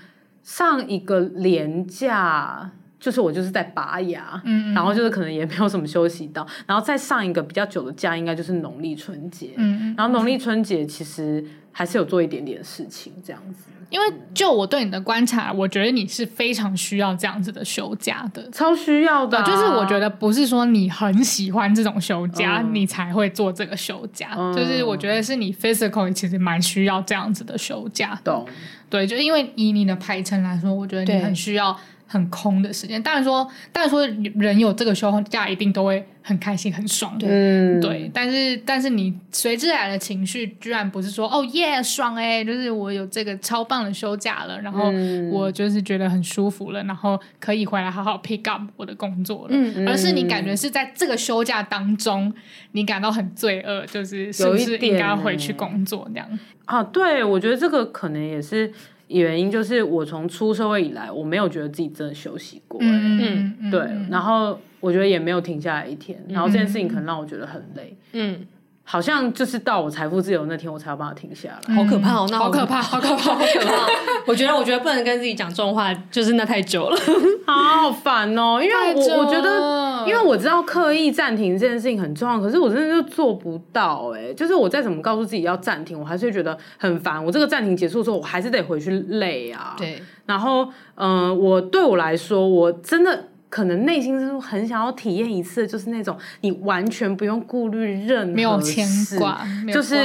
[0.43, 2.71] 上一个年假。
[3.05, 13.65] 就是我就是在拔牙，嗯，嗯，然后就是可能也没有什么休息到，然后再上一个比较久的假，应该就是农历春节，嗯，嗯，然后农历春节其实还是有做一点点事情这样子。
[13.91, 19.43] 因为就我对你的观察，我觉得你是非常需要这样子的休假的，超需要的、啊。
[19.43, 28.19] 就是我觉得不是说你很喜欢这种休假，嗯、你才会做这个休假，嗯、就是我觉得是你 physical 其实蛮需要这样子的休假。
[28.23, 28.47] 懂，
[28.89, 31.77] 对，就因为以你的排程来说，我觉得你很需要。
[32.07, 38.09] 很空的时间，当然说，当然说，人有这个休假一定都会很开心、很爽，嗯，对。
[38.13, 44.91] 但是，但是你随之来的情绪，居然不是说哦耶爽哎，就是我有这个超棒的休假了，然后
[45.31, 52.31] 我就是觉得很舒服了，然后可以回来好好 pick up 我的工作了，嗯，而是你感觉是在这个休假当中，
[52.73, 56.39] 你感到很罪恶，就是是不是应该回去工作这样？
[56.65, 58.71] 啊，对，我觉得这个可能也是。
[59.07, 68.45] 原因就是我从出社会以来，我没有觉得自己真的休息过，嗯嗯，对，然后我觉得也没有停下来一天，然后这件事情可能让我觉得很累，嗯。
[68.87, 71.75] 好像就是到我财富自由那天，我才有办法停下来。
[71.75, 72.27] 好可怕哦！
[72.29, 73.87] 那好可怕，好可怕， 好可怕！
[74.27, 76.97] 我觉得，我觉得不能跟自己讲这种话，就是那太久了，
[77.45, 78.61] 啊，好烦哦！
[78.63, 84.11] 因为我我觉得，因为我知道刻意暂停这件事情很重要，可是我真的就做不到。
[84.15, 87.23] 哎，就是我再怎么告诉自己要暂停，我还是会觉得很烦。
[87.25, 89.73] 我这个暂停结束之后，我还是得回去累啊。
[89.77, 89.99] 对。
[90.27, 90.63] 然后，
[90.95, 93.29] 嗯、呃，我对我来说，我真的。
[93.55, 98.85] 可能内心是很想要体验一次，就是那种你完全不用顾虑任何事，没有牵
[99.17, 99.97] 挂，就是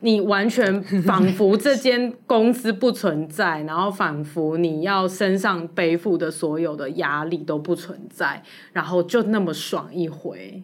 [0.00, 10.62] 你完全仿佛这间公司不存在，然后仿佛你要身上背负的所有的压力都不存在，然后就那么爽一回。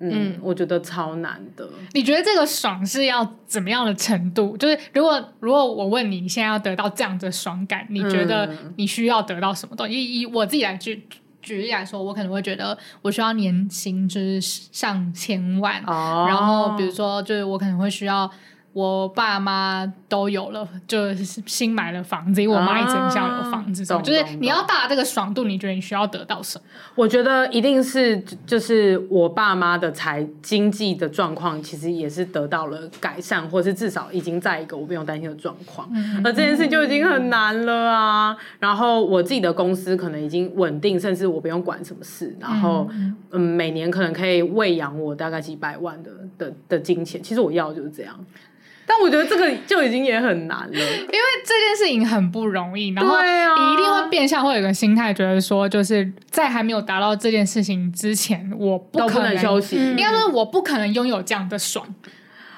[0.00, 1.68] 嗯，嗯，我觉得超难的。
[1.92, 4.56] 你觉得这个爽是要怎么样的程度？
[4.56, 9.94] 就是如果如果我问你，你现在要得到这样的爽感，你觉得你需要得到什么东西？
[9.94, 11.04] 以以我自己来去。
[11.42, 16.28] 举例来说，我可能会觉得我需要年薪就是上千万，oh.
[16.28, 18.30] 然后比如说就是我可能会需要。
[18.72, 26.64] 我爸妈都有了，就是新买了房子，因为我妈一直很想有房子，啊、就是你要达这个爽度，你觉得你需要得到什么？
[26.94, 35.90] 我觉得一定是就是我爸妈的财经济的状况，其实也是得到了改善，或是至少已经在一个我不用担心的状况。
[35.92, 38.36] 嗯、而这件事就已经很难了啊！
[38.60, 47.20] 然后我自己的公司可能已经稳定，甚至我不用管什么事，然后嗯，嗯，每年可能可以喂养我大概几百万的的的金钱。
[47.20, 48.14] 其实我要的就是这样。
[48.90, 52.88] 但我觉得这个就已经也很难了，因为这件事情很不容易。
[52.88, 61.86] 然后你一定会变相会有个心态，觉得说就是在还没有达到这件事情之前，我不可能，能休息，应该说我不可能拥有这样的爽。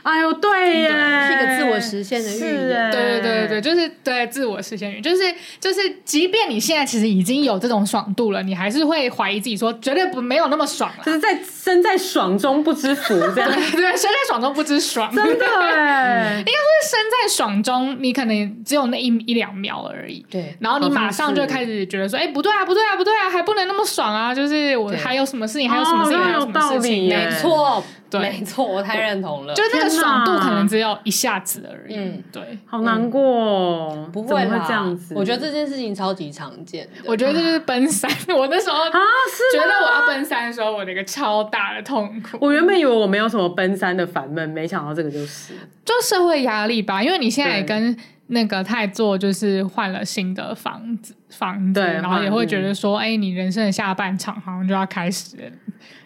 [0.03, 2.91] 哎呦，对耶，是一个自我实现的预言。
[2.91, 5.23] 对对对对，就是对自我实现预言，就是
[5.61, 11.05] 就是，即便你现在其实已经有这种爽度了，你还是会怀疑自己，说绝对不没有那么爽了。
[11.05, 20.25] 就是在身在爽中不知福，这样对， 对，身在爽中不知爽，真的哎，应该说身在爽中，你可能只有那一一两秒而已。
[20.31, 24.35] 对，然后你马上就开始觉得说，哎，不对啊，不对啊，不对啊，还不能那么爽啊！
[24.35, 27.85] 就是我还有什么事情，还有什么事情，还有什么事情，没错。
[28.19, 29.55] 对，没错，我太认同了。
[29.55, 31.97] 就那个爽度可能只有一下子而已。
[31.97, 34.09] 嗯，对，好难过，哦。
[34.13, 35.15] 不会会这样子。
[35.17, 36.87] 我觉得这件事情超级常见。
[37.05, 38.11] 我觉得这就是奔三。
[38.37, 42.37] 我那时候啊，是觉得我要奔三的时候，我的一个超大的痛苦。
[42.41, 47.03] 我原本以为我没有什么奔三的烦闷，没想到这个就是，就社会压力吧。
[47.03, 47.97] 因为你现在也跟
[48.29, 55.43] 那个太做，就是换了新的房子，房子，然后也会觉得说，哎，你人生的下半场好像就要开始了。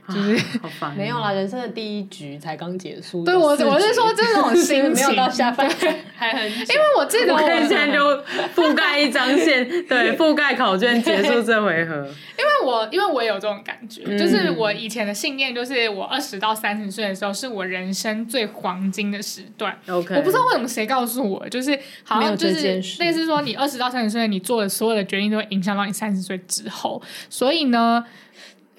[0.08, 3.24] 就是好烦，没有啦，人生的第一局才刚结束。
[3.24, 6.48] 对，我我是说这种心情，没有到下半场还很。
[6.48, 8.16] 因为我记得我现在就
[8.54, 12.06] 覆盖一张线， 对，覆盖考卷结束这回合。
[12.38, 19.76] 因为我因为我也有这种感觉，就是我以前的信念就是我二十到三十岁的时候是我人生最黄金的时段。
[19.88, 28.04] OK，我不知道为什么谁告诉我，就是好像就是类似说你二十到三十岁，你做的所有的决定都会影响到你三十岁之后，所以呢。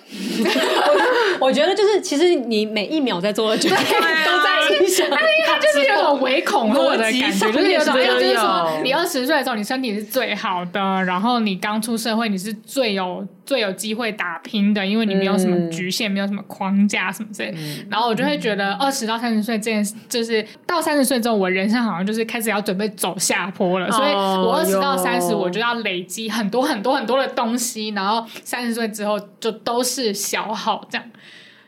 [1.37, 5.05] 我觉得就是，其实你每一秒在做的决定都在影响。
[5.09, 17.51] 他就是有种唯恐怖的感觉，就是有种，就是说你二十岁的时候，你身体是最好的，然后你刚出社会，你是最有最有机会打拼的，因为你没有什么局限，没有什么框架什么之类。
[17.89, 23.89] 然后我就会觉得，二十到三十岁这件事，就是到三十岁之后，我人生好像就是开始要准备走下坡了。
[23.89, 30.13] 所以我二十到三十，我就要累积很多很多很多的东西，然后三十岁之后就都是。
[30.27, 31.07] 消耗这样，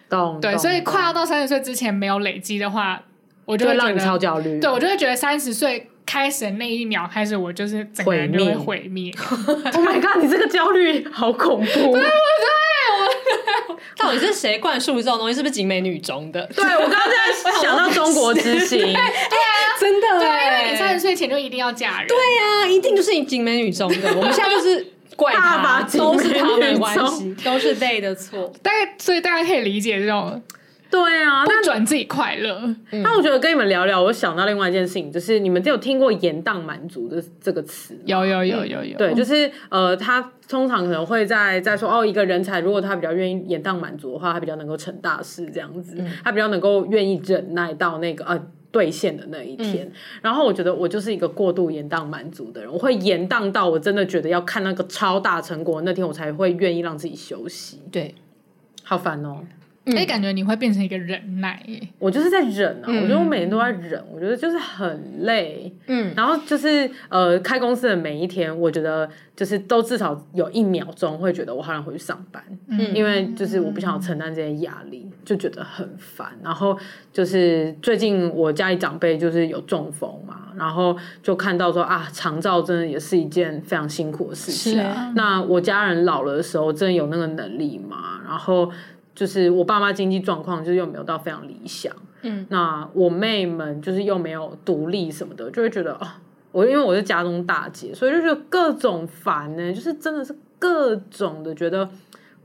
[0.09, 2.99] 懂对，所以快要到三十岁之前没有累积的话，
[3.45, 4.59] 我就会让你超焦虑。
[4.59, 9.13] 对，我就会觉得三十岁开始的那一秒开始，我就是整个人就会毁灭。
[9.73, 10.23] Oh my god！
[10.23, 12.03] 你这个焦虑好恐怖，对不对？
[13.69, 15.35] 我 到底是谁灌输这种东西？
[15.35, 16.41] 是不是景美女中的？
[16.55, 17.15] 对，我刚刚在
[17.61, 19.07] 想到中国之星，对啊，
[19.79, 24.15] 真的，对，因为你三十岁前就一定要嫁人，对呀，一定就是景美女中的。
[24.15, 24.93] 我们现在就是。
[25.15, 28.49] 怪他，都是他没关系，都是 they 的错。
[28.63, 30.41] 大概所以大家可以理解这种，
[30.89, 32.62] 对啊，不准自己快乐。
[32.91, 37.95] 那我觉得跟你们聊聊，我想到另外一件事情，就是你们有听过“延宕满足”的这个词？
[38.06, 38.97] 有有有有有。
[38.97, 48.47] 对，就是呃，他通常可能会在在说哦，一个人才如果他比较愿意延宕满足的话，他比较能够成大事这样子，他比较能够愿意忍耐到那个呃。
[48.71, 57.82] 兑现的那一天，嗯、然后我觉得我就是一个过度延宕满足的人，我会延宕到我真的觉得要看那个超大成果那天，我才会愿意让自己休息。
[57.91, 58.13] 对，
[58.84, 59.39] 好烦哦。
[59.85, 61.81] 哎，感觉你会变成一个忍耐耶。
[61.97, 65.73] 我就是在忍啊，我觉得我每天都在忍，我觉得就是很累。
[65.87, 76.27] 嗯，然后就是呃，开公司的每一天，我觉得就是都至少有一秒钟会觉得我好想回去上班，嗯，因为就是我不想要承担这些压力，就觉得很烦。
[76.43, 76.77] 然后
[77.11, 84.73] 就是最近我家里长辈就是有中风嘛，然后就看到说啊，长照真的也是一件非常辛苦的事情。
[84.73, 88.21] 是啊，那我家人老了的时候，真的有那个能力吗？
[88.23, 88.71] 然后。
[89.19, 96.08] 就是我爸妈经济状况就是又没有到非常理想，嗯，那我妹们就是又没有独立什么的，就会觉得哦，
[96.53, 101.89] 我因为我是家中大姐，所以就觉得各种烦呢，就是真的是各种的觉得。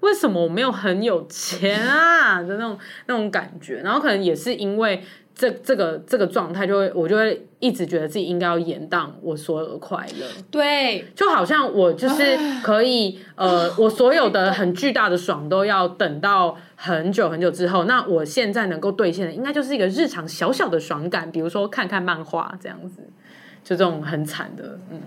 [0.05, 3.81] 为什么我没有很有钱啊的那种那种感觉？
[3.83, 5.03] 然后可能也是因为
[5.35, 10.27] 这这个这个状态，就会我就会一直觉得自己应该要延宕我所有的快乐。
[10.51, 17.85] 对，就好像我就是可以呃， 我所有的很巨大的爽都要等到很久很久之后。
[17.85, 23.03] 那我现在能够兑现的，应该就是一个日常小小的爽感，比如说看看漫画这样子，
[23.65, 25.01] 就这种很惨的，嗯，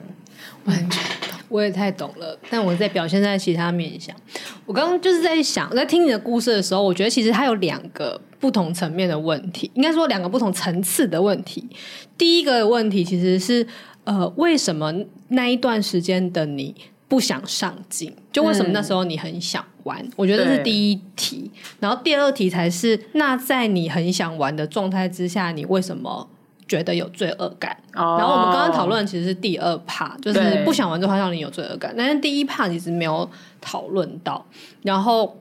[0.65, 1.26] 完全。
[1.49, 4.15] 我也太懂了，但我在表现在其他面向。
[4.65, 11.67] 我刚刚就是在想，在听你的故事的时候，我觉得其实它有两个不同层面的问题，应该说两个不同层次的问题。
[12.17, 13.65] 第一个问题其实是，
[14.03, 14.93] 呃，为什么
[15.29, 16.75] 那一段时间的你
[17.07, 18.13] 不想上进？
[18.31, 19.97] 就为什么那时候你很想玩？
[20.03, 21.49] 嗯、我觉得这是第一题。
[21.79, 26.29] 然后第二题才是，那在你很想玩的状态之下，你为什么？
[26.67, 33.29] 觉得有罪恶感，oh, 然后我们刚刚讨论其实是第二 part，就是不想玩这话让你有罪恶感，但是第一 part 其实没有
[33.61, 34.45] 讨论到。
[34.81, 35.37] 然后，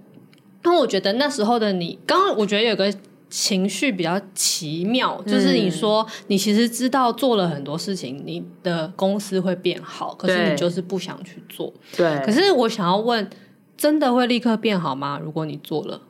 [0.65, 2.93] 因为我觉得那时候的你，刚刚我觉得有个
[3.29, 11.73] 情绪比较奇妙，就是你说你其实知道做了很多事情，你的公司会变好，可是你就是不想去做。
[11.97, 13.29] 对，可是我想要问，
[13.77, 15.19] 真的会立刻变好吗？
[15.21, 16.03] 如果你做了，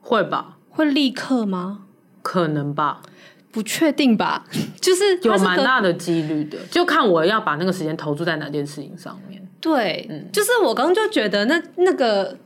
[0.00, 0.56] 会吧？
[0.70, 1.82] 会立刻吗？
[2.22, 3.02] 可能吧，
[3.56, 4.44] 不确定吧。
[4.82, 9.40] 就是有蛮大的几率的，就看我要把那个时间投注在哪件事情上面。
[9.62, 12.36] 对，嗯，就是我刚刚就觉得那那个。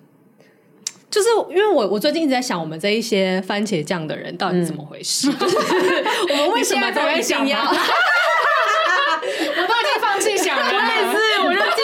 [1.11, 5.29] 就是因为我我最近一直在想，我们这一些番茄酱的人到底是怎么回事？
[5.29, 5.35] 嗯、
[6.31, 7.59] 我们为什么都会想要？
[7.67, 7.73] 我都
[9.75, 10.65] 已经放弃想了。
[10.65, 10.79] 我也
[11.11, 11.83] 是，我就继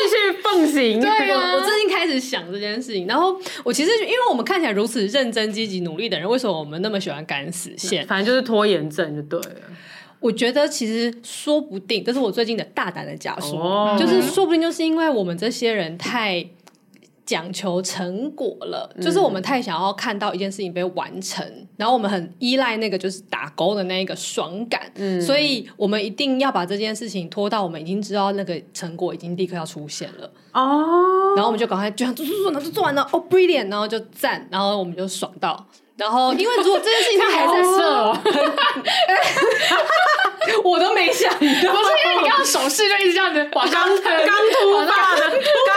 [0.61, 1.01] 续奉行。
[1.01, 3.07] 对啊，我， 我最近开始想这件事情。
[3.07, 8.07] 然后我其实因为我们看起来如此认真、积极、努力的人，为什么我们那么喜欢赶死线？
[8.07, 9.61] 反正就是拖延症就对了。
[10.21, 16.47] 我觉得其实说不定，这是我最近的大胆的假说，哦、就是说不定就是因为我们这些人太。
[17.27, 30.31] 讲求成果了，就是我们太想要看到一件事情被完成，嗯、然后我们很依赖那个就是打勾的那一个爽感，嗯，所以我们一定要把这件事情拖到我们已经知道那个成果已经立刻要出现了。
[30.53, 35.67] 哦，然后我们就赶快就想做做做，然后就做完了，哦，brilliant，然后就赞，然后我们就爽到。
[35.97, 38.15] 然后，因为如果这件事情他还在射，
[40.62, 43.97] 我都没想到，不是因为你刚刚手势就一直这样子， 刚刚突
[44.87, 45.76] 发的，刚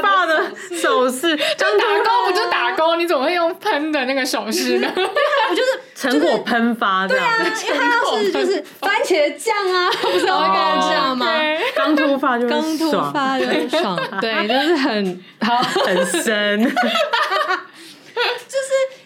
[0.00, 2.96] 突发的手势，就打勾不就打勾？
[2.96, 4.90] 你怎么会用喷的那个手势呢？
[4.96, 11.26] 我就是成果喷发这样，对啊，因为他要是就是番茄酱啊， 不是会跟他这样吗？
[11.74, 16.76] 刚突发就刚突发就爽， 对，就是很好很深，就是。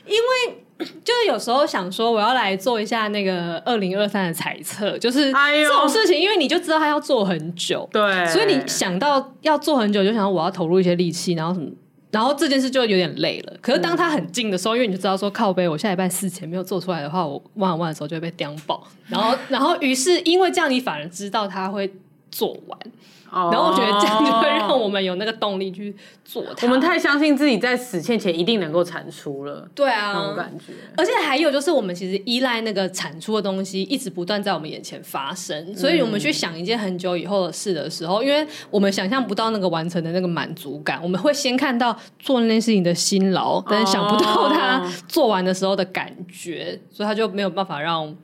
[0.06, 0.63] 因为
[1.04, 11.68] 就是有时候想说，我要来做一下那个二零二三的猜测，就是这种事情，因为你就知道他要做很久，对，所以你想到要做很久，就想到我要投入一些力气，然后什么，
[12.10, 13.56] 然后这件事就有点累了。
[13.60, 18.86] 可是当他很近的时候，因为你就知道说靠背，我下礼拜四前没有做出来的话，我万万的时候就会被钉爆。
[19.08, 21.92] 然后，然后于是因为这样，你反而知道他会
[22.30, 22.78] 做完。
[23.50, 25.94] 然后我觉得这样就会让我们有那个动力去
[26.24, 26.66] 做它。
[26.66, 29.68] 我们太相信自己在死线前一定能够产出了。
[29.74, 30.72] 对啊，那种感觉。
[30.96, 48.14] 而且还有就是，我们其实依赖那个产出的东西一直不断在我们眼前发生，所以我们去想一件很久以后的事的时候，因为我们想象不到那个完成的那个满足感，我们会先看到做那件事情的辛劳，但是想不到他做完的时候的感觉，所以他就没有办法让。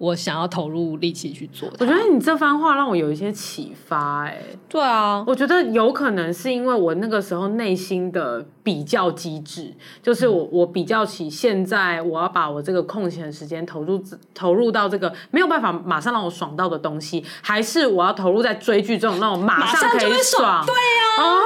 [0.00, 1.68] 我想要投入力气去做。
[1.78, 21.42] 我觉得你这番话让我有一些启发，哎，对啊，我觉得有可能是因为我那个时候内心的比较机制，就是我我比较起现在我要把我这个空闲的时间投入投入到这个没有办法马上让我爽到的东西，还是我要投入在追剧这种那种马上可以爽，对呀，哦。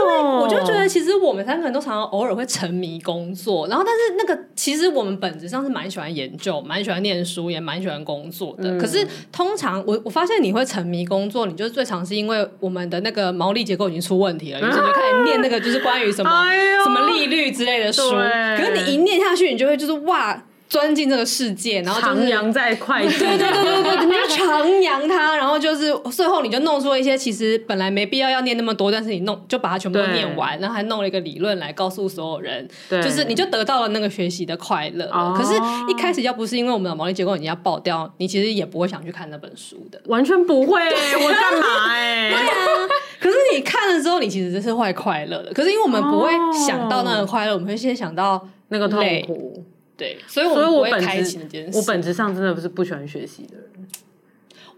[0.00, 8.70] 因为我就觉得，其实我们三个人都常常偶尔会沉迷工作，然后但是那个其实我们本质上是蛮喜欢研究、蛮喜欢念书，也蛮喜欢工作的。
[8.70, 18.10] 嗯、可是通常我我发现你会沉迷工作，你就是最常是因为我们的那个毛利结构已经出问题了，于是你就开始念那个就是关于什么、哎、什么利率之类的书。
[18.10, 20.42] 可是你一念下去，你就会就是哇。
[20.68, 35.06] 钻进这个世界，然后徜徉在会计， 对对对对对，你就徜徉它，然后就是最后你就弄出了一些其实本来没必要要念那么多，但是你弄就把它全部都念完，然后还弄了一个理论来告诉所有人，就是你就得到了那个学习的快乐。
[35.36, 35.54] 可是，
[35.88, 40.80] 一开始要不是因为我们的毛利结构已经要爆掉，你其实也不会想去看那本书的，完全不会。
[40.80, 42.30] 我干嘛哎？
[42.30, 42.88] 对啊，
[43.20, 45.52] 可是你看了之后，你其实是会快乐的。
[45.52, 46.30] 可是因为我们不会
[46.66, 49.64] 想到那个快乐，我们会先想到那个痛苦。
[49.96, 53.66] 对，所以，我所以我本质我本质上真的不是不喜欢学习的人。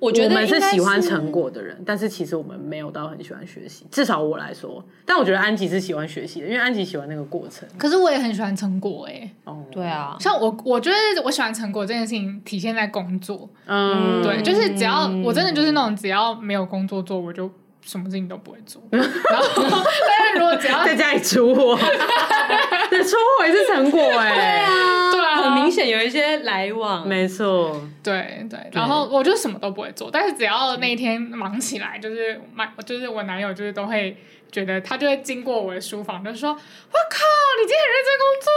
[0.01, 3.85] 我觉得我们是喜欢成果的人，但是其实我们没有到很喜欢学习。
[3.91, 7.69] 至少我来说，但我觉得安吉是喜欢学习的，因为安吉喜欢那个过程。
[7.77, 9.31] 可是我也很喜欢成果哎、欸。
[9.43, 13.51] 哦，对啊，像我，我觉得我喜欢成果这件事情体现在工作。
[13.67, 17.51] 嗯，对，就是只要我真的就是那种只要没有工作做，我就。
[17.83, 21.79] 什么事情都不会做， 然后但是如果只要在家里出货，
[22.91, 34.17] 那，出货也是成果哎，对啊，对啊，很明显有一些来往，没错，对对，然后我就什么都不会做，但是只要那一天忙起来，就是买就是我男友就是都会。
[34.51, 37.25] 觉得他就会经过我的书房，就说：“我靠，
[37.61, 38.51] 你今天很认真工作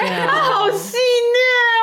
[0.00, 1.36] 哎，他好细腻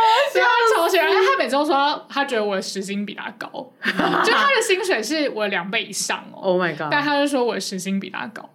[0.04, 3.48] 我喜欢超喜欢，他每周说他觉得我的时薪比他高，
[3.86, 6.42] 就他的薪水是我两倍以上哦。
[6.42, 6.88] Oh my god！
[6.92, 8.50] 但他就说我的时薪比他高，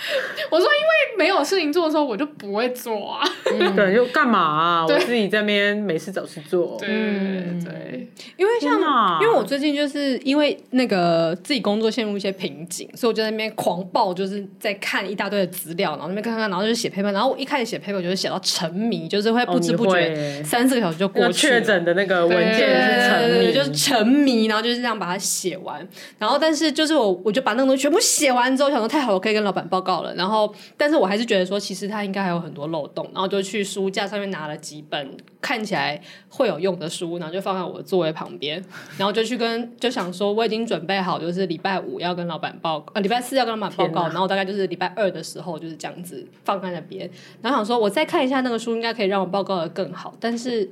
[0.50, 3.22] 我说，因为没有事情做的时候，我就不会做啊。
[3.52, 4.86] 嗯、对，就干嘛啊？
[4.88, 6.76] 我自己在那边没事找事做。
[6.78, 8.72] 对嗯对，因为像
[9.20, 21.60] 因为我最近就是因为那个自己工作陷入一些瓶颈，所以我就在那边狂暴，就是在看一大堆的资料，然后那边看看，然后就写 paper，然后我一开始写 paper 就是写到沉迷，就是会不知不觉、哦、三四个小时就过去了。
[21.60, 25.86] 确诊的那个文件是沉迷，就是沉迷，然后就是这样把它写完。
[26.18, 30.14] 然后但是就是我我就把那个东西全部写完之后，想说太好了，我可以跟老板报告了。
[30.14, 38.64] 然后但是我还是觉得说，其实它应该还有很多漏洞，然后就去书架上面拿了几本看起来会有用的书，然后就放在我的座位旁边，
[38.96, 47.10] 然后就去跟就想说，我已经准备好，就是礼拜五要跟老板报，呃，礼拜四要跟老板报告，然后大概就是礼拜二的时候就是这样子放在那边，
[47.42, 50.68] 然后想说我再看一下那个书，应该可以让我报告的更好，但是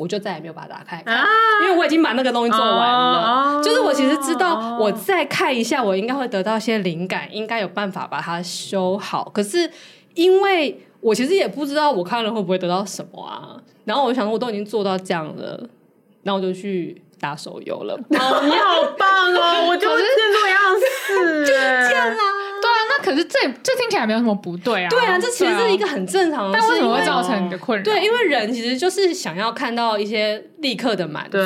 [0.00, 1.26] 我就再也没有把它打开看，啊、
[1.62, 9.70] 因为我已经把那个东西做完了，啊、就是我其实知道，我再看一下，我应该会得到一些灵感，应该有办法把它修好，可是
[10.14, 10.80] 因为。
[11.02, 15.58] 我其实也不知道我看了会不会得到什么啊，然后我就想说我都已经做到这样了，
[16.22, 17.94] 然后我就去打手游了。
[17.94, 19.64] 哦，你好棒哦！
[19.72, 22.39] 我就是这样子， 就是这样啊。
[23.10, 24.88] 可是这这听起来没有什么不对啊。
[24.88, 27.84] 对啊，这其实是一个很正常的事，但为什么会造成你的困扰？
[27.84, 31.38] 对，因为人其实就是想要看到一些立刻的满足，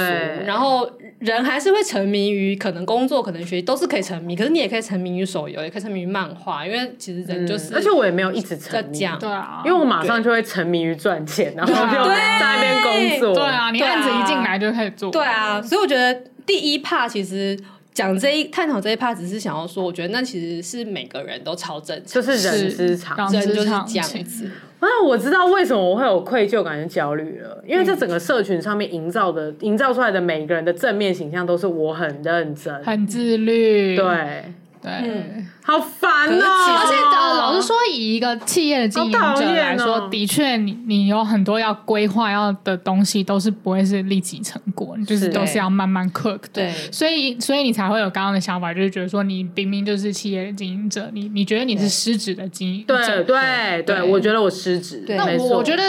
[0.45, 0.89] 然后
[1.21, 17.59] 人还是会沉迷于可能工作、可能学习都是可以沉迷，可是你也可以沉迷于手游，也可以沉迷于漫画，因为其实人就是，而且我也没有一直沉迷，对啊，因为我马上就会沉迷于赚钱，然后就在那边工作，对啊，你案子一进来就开始做，对啊，所以我觉得第一 part 其实。
[17.95, 24.51] 讲这一探讨这一 part，只是想要说，我觉得那其实是每个人都超正常，就是人之常，人就是这样子。
[24.81, 34.53] 那我知道为什么我会有愧疚感跟焦虑了，因为这整个社群上面营造的、营造出来的每个人的正面形象都是我很认真、很自律，对。
[34.85, 36.77] 对，嗯、好烦哦、喔！
[36.79, 46.49] 而且呃，老实说，以一个企业的经营者来说，喔、的确，你你有很多要规划要的东西，都是不会是立即成果，是就是都是要慢慢 cook 的。
[46.53, 53.23] 对，所以所以你才会有刚刚的想法，就是觉得说，你明明就是企业的经营者，你你觉得你是失职的经营者？
[53.25, 55.03] 对对对，我觉得我失职。
[55.09, 55.83] 那我我觉得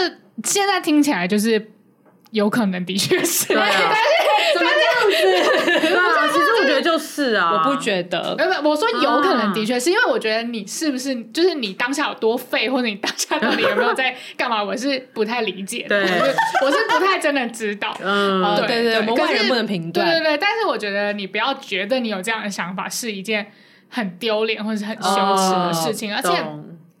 [0.44, 1.70] 现在听起来就是
[2.30, 3.48] 有可能，的确是。
[3.48, 3.68] 对啊
[4.56, 5.32] 怎么这样
[5.82, 5.96] 子？
[6.98, 8.34] 是啊，我不觉得。
[8.36, 14.62] 没有，我说有可能，的确是因为我觉得你是不是就是你当下有多废，或者你当下到底有没有在干嘛？
[14.62, 16.06] 我是不太理解的。
[16.06, 16.18] 对，
[16.62, 17.96] 我是不太真的知道。
[18.00, 20.06] 嗯，对对对，我们外人不能评断。
[20.06, 23.46] 对对对，但是我觉得你不要觉得你有这样的想法是一件
[23.88, 26.44] 很丢脸或者是很羞耻的事情，而且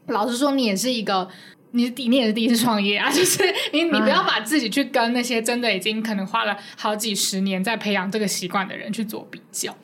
[0.08, 1.28] 老实说，你也是一个。
[1.76, 9.76] 你是第，你也是第一次创业啊， 就是你，你不要把自己去跟那些真的已经可能花了好几十年在培养这个习惯的人去做比较。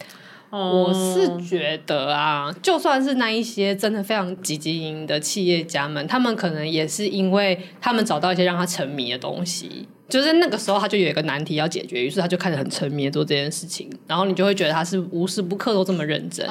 [0.51, 16.47] 我是觉得啊，就算是那一些真的非常积极营的企业家们，他们可能也是因为他们找到一些让他沉迷的东西，就是那个时候他就有一个难题要解决，于是他就开始很沉迷做这件事情，然后你就会觉得他是无时不刻都这么认真。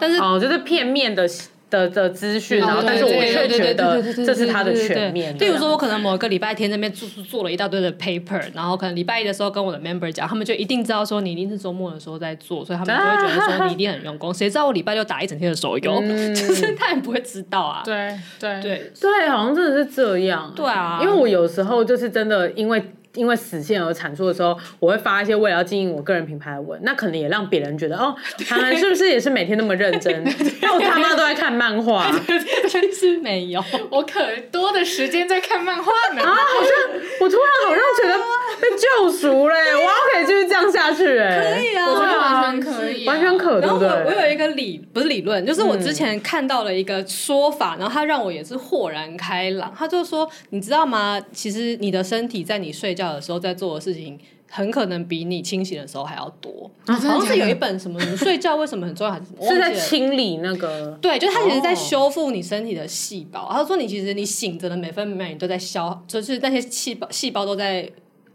[0.00, 1.28] 但是哦，就是片面的。
[1.70, 5.36] 的的资讯，然后但是我却觉得这是他的全面。
[5.38, 14.32] 例如说，我可能某一个礼拜天那边做做了一大堆的 paper，然后可能礼拜一的时候跟我的 member 讲，他们就一定知道说你一定是周末的时候在做，所以他们就会觉得说你一定很用功。
[14.32, 16.00] 谁知道我礼拜六打一整天的手游，
[16.34, 17.82] 就是他也不会知道啊。
[17.84, 20.52] 对对对对，好像真的是这样。
[20.56, 22.82] 对啊，因为我有时候就是真的因为。
[23.14, 28.14] 因为死线而产出的时候，我会发一些为了要经营我个人品牌的文，那可能也让别人觉得哦，
[28.46, 30.24] 韩寒是不是也是每天那么认真？
[30.74, 32.10] 我他妈都在看漫画，
[32.68, 34.20] 真是没有，我可
[34.52, 36.22] 多的时间在看漫画呢。
[36.22, 38.18] 啊，好像我突然好像觉得
[38.60, 43.88] 被救赎嘞，我要可以继续这样下去哎，可以啊，我觉得完全可以，完全可，然后我？
[44.06, 49.72] 我有一个理不是理论，就是我之前看到了一个说法，然后他让我也是豁然开朗。
[49.76, 51.20] 他就说，你知道吗？
[51.32, 54.18] 其实你的身体在你睡觉的时候在做的事情，
[54.50, 56.70] 很可能比你清醒的时候还要多。
[56.86, 59.44] 好像是有一本什么，你睡觉为什么很重要，还是什么？
[59.48, 60.98] 是在清理那个？
[61.00, 63.48] 对，就是它其实在修复你身体的细胞。
[63.52, 67.88] 他说，你其实你醒着的每分每秒你都在消，就是那些细胞细胞都在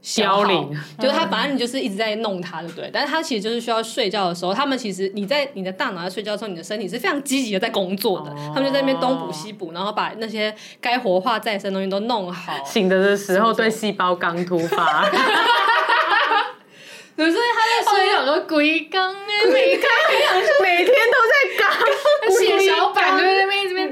[0.04, 0.70] 消零。
[0.99, 2.91] 就是他，反正你就是一直在弄它，对不对？
[2.93, 8.30] 但是它其实就是需要睡觉的时候，他们其实你在你的大脑在睡觉的时候，你的身体是非常积极的在工作的。
[8.54, 12.54] 他们就在那边东补西补，然后把那些该活化再生的东西都弄好。
[12.64, 15.10] 醒着的时候对细胞刚突发。
[17.16, 17.38] 所以他
[17.70, 19.18] 在说有个鬼刚呢，
[19.54, 19.82] 每天
[20.62, 21.72] 每天都在 刚，
[22.38, 23.88] 血小板就在那边这边，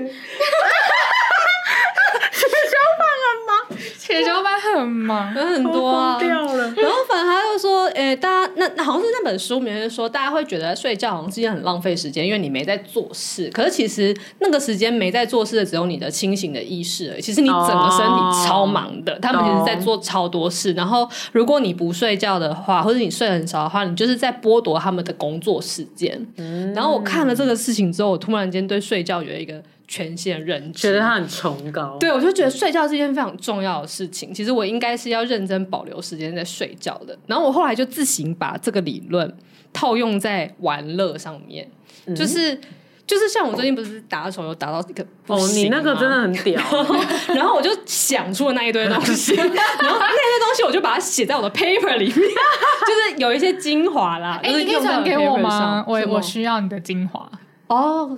[3.97, 6.74] 血小板很忙，血小板很忙，有很多啊，掉了。
[6.76, 13.49] 然后反正他又说，哎、呃，大家那那好像是那本书里面说，大家会觉得睡觉好像是一件很浪费时间，因为你没在做事。
[13.53, 17.22] 可是其实那个时间没在做事的只有你的清醒的意识而已。
[17.22, 20.74] 其实你整个身体超忙的，哦、他们其实在做超多事。
[20.74, 26.26] 然后如果你不睡觉的话，或者你睡很少的话，你就是在剥夺他们的工作时间。
[26.38, 31.97] 嗯、然后我看了这个事情之后，我突然间对睡觉有一个全新的认知，觉得他很崇高。
[31.99, 34.34] 对，我就觉得睡觉是一件非常重要的事情。
[34.34, 37.17] 其实我应该是要认真保留时间在睡觉的。
[37.27, 39.34] 然后我后来就自行把这个理论
[39.73, 41.69] 套用在玩乐上面，
[42.05, 42.59] 嗯、就是
[43.05, 46.61] 就是像我最近不是打手游打到一个哦，你那个真的很屌。
[47.36, 54.39] 然后我就想出了那一堆东西， 然后那些东西我就把它写在我的 paper 里面，就是有一些精华啦。
[54.41, 55.84] 哎、欸，你可以传给我吗？
[55.88, 57.29] 我我需要你的精华
[57.67, 58.17] 哦。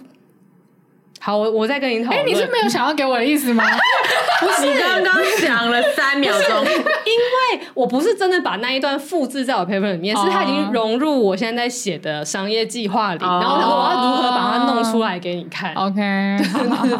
[1.26, 2.20] 好，我我再跟你讨论。
[2.20, 3.64] 哎、欸，你是没有想要给我的意思吗？
[4.42, 13.42] 不是，你刚刚想了三秒钟， 因为我不是真的把那一段复制在我 paper 里面，是它已经融入我现在在写的商业计划里，oh.
[13.42, 15.74] 然后他说我要如何把它弄出来给你看。
[15.76, 15.96] OK，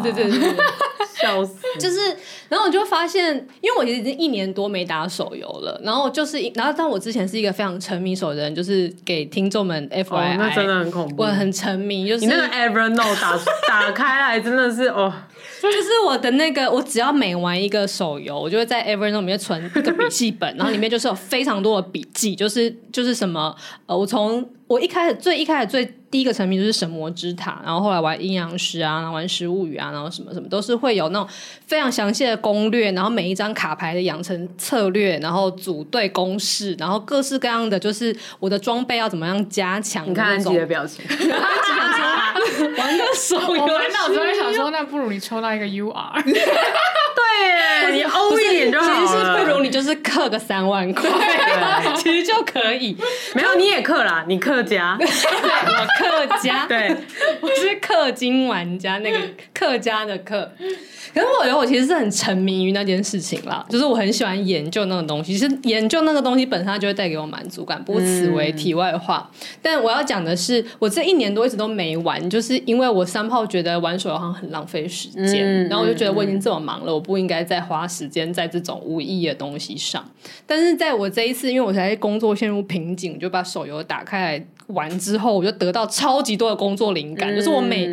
[0.00, 0.54] 对对对对。
[1.14, 1.54] 笑死！
[1.78, 2.14] 就是，
[2.48, 11.22] 然后我就发现，因为我已经一年多没打手游了，然后就是，然后但我之前是一个非常沉迷手游的人，就是给听众们 FYI，、哦、那真的很恐怖。
[11.22, 15.12] 我很沉迷，就是你那个 Evernote 打打开来真的是哦，
[15.62, 23.54] 就是我的那个，我只要每玩一个手游，我就会在 Evernote 里面存一个笔记本，然后里面就是有非常多的笔记，就是就是什么
[23.86, 24.48] 呃，我从。
[24.66, 31.28] 我一开始最一开始最第一个沉迷就是神魔之塔，然后后来玩阴阳师啊，然后玩食物语啊，然后什么什么都是会有那种
[31.66, 40.08] 非常详细的攻略，然后每一张卡牌的养成策略，然后组队公式，然后各式各样的就是我的装备要怎么样加强。
[40.08, 41.04] 你看安吉的表情，
[42.76, 46.22] 玩个手游，我脑子在想说，那不如你抽到一个 UR。
[46.24, 46.34] 对，
[47.92, 48.94] 你欧一点就好了。
[48.94, 52.96] 其实是不如你就是氪个三万块，对 其实就可以。
[53.34, 54.98] 没有，你也氪啦，你客家，
[55.98, 56.94] 客家， 对，
[57.40, 59.18] 我是氪金玩家，那个
[59.52, 60.48] 客家的氪。
[61.12, 67.80] 可是我觉得我其实是很沉迷于那件事情啦，就是我很喜欢研究那个东西，其实研究那个东西本身它就会带给我满足感。
[67.84, 69.30] 不过此为题外话。
[69.32, 80.04] 嗯、但我要讲的是，我这一年多一直都没玩，就是因为我三炮觉得玩手游好像很浪费时间，嗯、然后我就觉得我已经这么忙了，我不应该再花时间在这种无意义的东西上。
[80.46, 87.90] 但是在我这一次，因为我才工作陷入瓶颈，就把手游打开来玩之后，我就得到超级多的工作灵感，嗯、就是我每。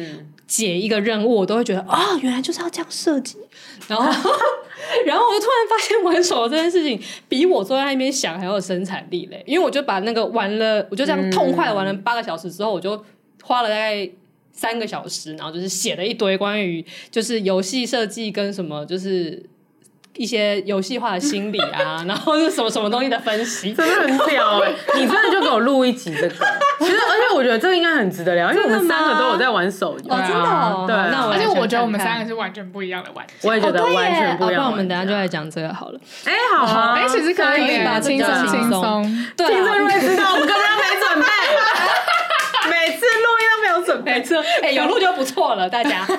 [0.52, 3.38] 解一个任务，我都会觉得啊、哦，原来就是要这样设计。
[3.88, 4.04] 然后，
[5.06, 9.42] 然后我就突然发现玩手游这件事情比我坐在那边想还有生产力嘞。
[9.48, 13.02] 因为我就把那个玩了，我就这样痛快玩了八个小时之后，我就
[13.42, 14.06] 花了大概
[14.54, 19.44] 三个小时，然后就是写了一堆关于就是游戏设计跟什么就是。
[20.18, 24.70] 一些游戏化的心理啊， 然后是什么什么东西的分析，真的很屌哎！
[25.00, 26.36] 你真的就给我录一集这个，
[26.80, 30.96] 其实而且我觉得这个应该很值得聊，因为我们三个都有在玩手游，真的对。
[31.12, 34.64] 那而且我觉得我们三个是完全不一样的玩家，我也觉得完全不一样。
[34.64, 36.00] 那我们等下就来讲这个好了。
[36.26, 41.28] 哎，好啊，哎，其实可以吧轻松轻松，对，听众会知道我们刚刚没准备，
[43.82, 46.06] 有准备，这 哎有录就不错了，大家。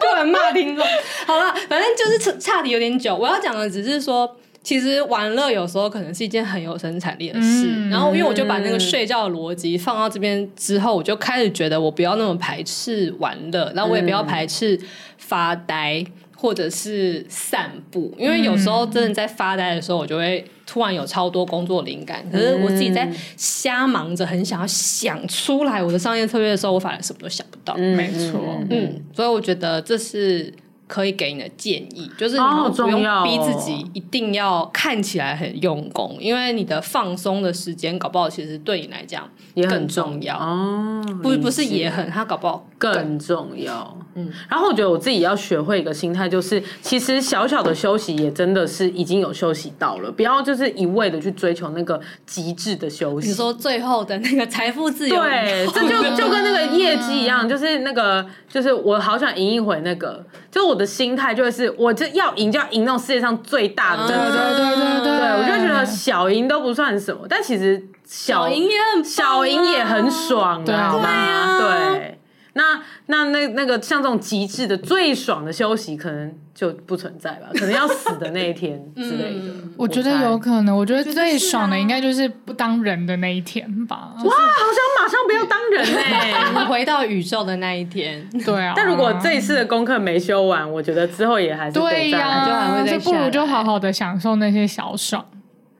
[0.00, 0.84] 突然骂听众，
[1.26, 3.14] 好了，反正就是差差题有点久。
[3.14, 7.66] 我要讲的只是说，其实玩乐有时候可能是一件很有生产力的事。
[7.68, 14.78] 嗯、然后，因为我就把那个睡觉的逻辑放到这边之后，我就开始觉得我不要那么排斥玩乐，然后我也不要排斥
[15.18, 16.04] 发呆。
[16.42, 22.28] 或者是散步，因为有时候真的在发呆的时候，我就会突然有超多工作灵感。
[22.32, 27.76] 可是我自己在瞎忙着，很想要想出来我的商业策略的时候，我反而什么都想不到。
[27.76, 28.40] 没错，
[28.70, 30.52] 嗯，所以我觉得这是。
[30.92, 32.42] 可以给你的建议就是，你
[32.76, 41.02] 不用逼自己一定要看起来很用功，因为你的放松的时间搞不好其实对你来讲也很重要哦。
[41.22, 43.96] 不不是也很，它搞不好更重要。
[44.14, 53.28] 嗯，然后我觉得我自己要学会一个心态，就是其实小小的休息也真的是已经有休息到了，不要就是一味的去追求那个极致的休息。
[53.28, 60.81] 你说最后的那个财富自由，对，这就就跟那个业绩一样，就是那个就是我好想赢一回那个，就是我的。
[60.84, 64.06] 心态就会是，我这要赢，就要赢那种世界上最大的。
[64.06, 71.58] 对对对对对，我就觉得小赢都不算什么，但其实小赢也很小赢也很爽，对吗？
[71.60, 72.18] 对。
[72.54, 77.48] 那那那那个像这种极致的最爽的休息，可能就不存在吧？
[77.54, 79.54] 可能要死的那一天 之类的。
[79.76, 84.12] 我觉得有可能，我觉得最爽的应该就是不当人的那一天吧。
[84.16, 88.28] 哇，好想马上不要当人 哎，回到宇宙的那一天。
[88.44, 88.74] 对啊。
[88.76, 95.24] 但如果这一次的功课没修完，我觉得之后也还是对呀，就还会再不如就好好的享受那些小爽。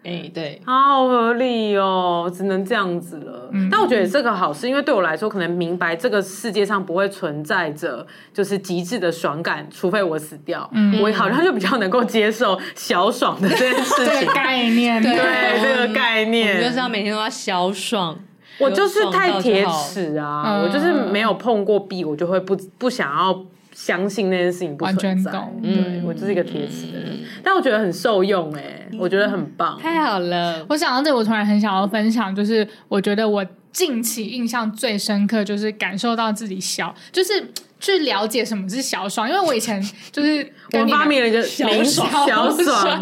[0.05, 3.49] 哎，对，好合理哦，只能这样子了。
[3.53, 10.69] 嗯但我觉得这个好事，因为对我来说，可能明白这个世界上不会存在着就是极致的爽感，除非我死掉。
[10.73, 14.27] 嗯我好像就比较能够接受小爽的这件事情。
[14.33, 18.19] 概念，对对这个概念，们就是要每天都要小爽。
[18.59, 20.43] 我就是太铁齿啊！
[20.47, 23.45] 嗯我就是没有碰过壁，我就会不不想要
[23.85, 25.31] 相信那件事情不完存在。
[25.31, 29.77] 全懂对嗯我就是一个铁齿的人，但我觉得很受用哎、我觉得很棒。
[29.77, 37.45] 太好了，我想到这，我突然很想要分享，就是我觉得我近期印象最深刻，就是感受到自己小，就是
[37.81, 39.29] 去了解什么是小爽。
[39.29, 43.01] 因为我以前就是 我发明了一个小爽 小爽爽，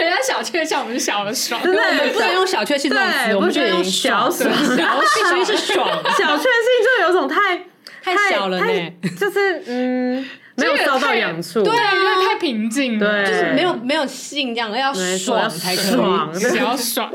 [0.00, 5.86] 人家小雀叫我们是小爽，真的我们不能用小确幸这种词，我们就用小爽小确幸是爽，
[6.16, 7.58] 小确幸就有种太
[8.02, 11.62] 太小了呢， 就是嗯， 没有遭到痒处。
[11.62, 15.90] 对啊，因为太平静了，对就是没有没有性这样，要爽才可以。
[15.90, 17.10] 爽 小爽。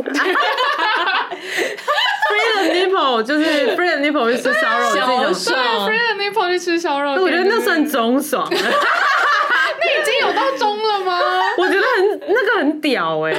[2.27, 8.47] Free the nipple 就是 free the nipple 去吃烧肉的小这种，爽 f r e e 你跑去吃烧肉，我觉得那算中爽。
[8.51, 11.19] 那已经有到中了吗？
[11.57, 13.33] 我觉得很那个很屌哎、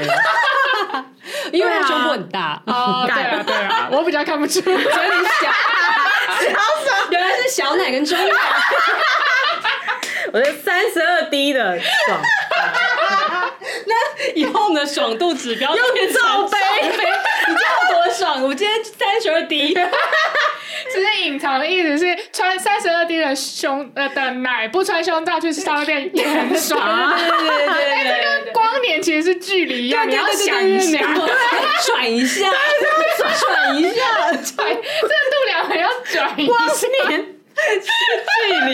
[1.52, 5.50] 因为他胸部很大，哦，对啊对啊，我比较看不出，所以你小。
[7.10, 8.34] 原来是小奶跟中奶。
[10.32, 12.20] 我觉得三十二 D 的爽，
[13.86, 13.94] 那
[14.34, 16.88] 以后我们的爽度指标用变成罩杯杯，
[17.48, 18.42] 你知道多爽？
[18.42, 27.14] 我今天三十二 D，其实隐藏的意思是穿三十二 D 的胸呃的奶，不穿胸罩去烧肉店也很爽。
[27.16, 28.52] 对对对对对对对。
[28.52, 30.98] 光年其实是距离一样，你要想一下，
[31.86, 32.50] 转一下，
[33.38, 35.14] 转一下，转这
[35.80, 36.52] 个度量衡要转一下。
[37.08, 37.24] 年
[37.56, 37.88] 距
[38.66, 38.70] 离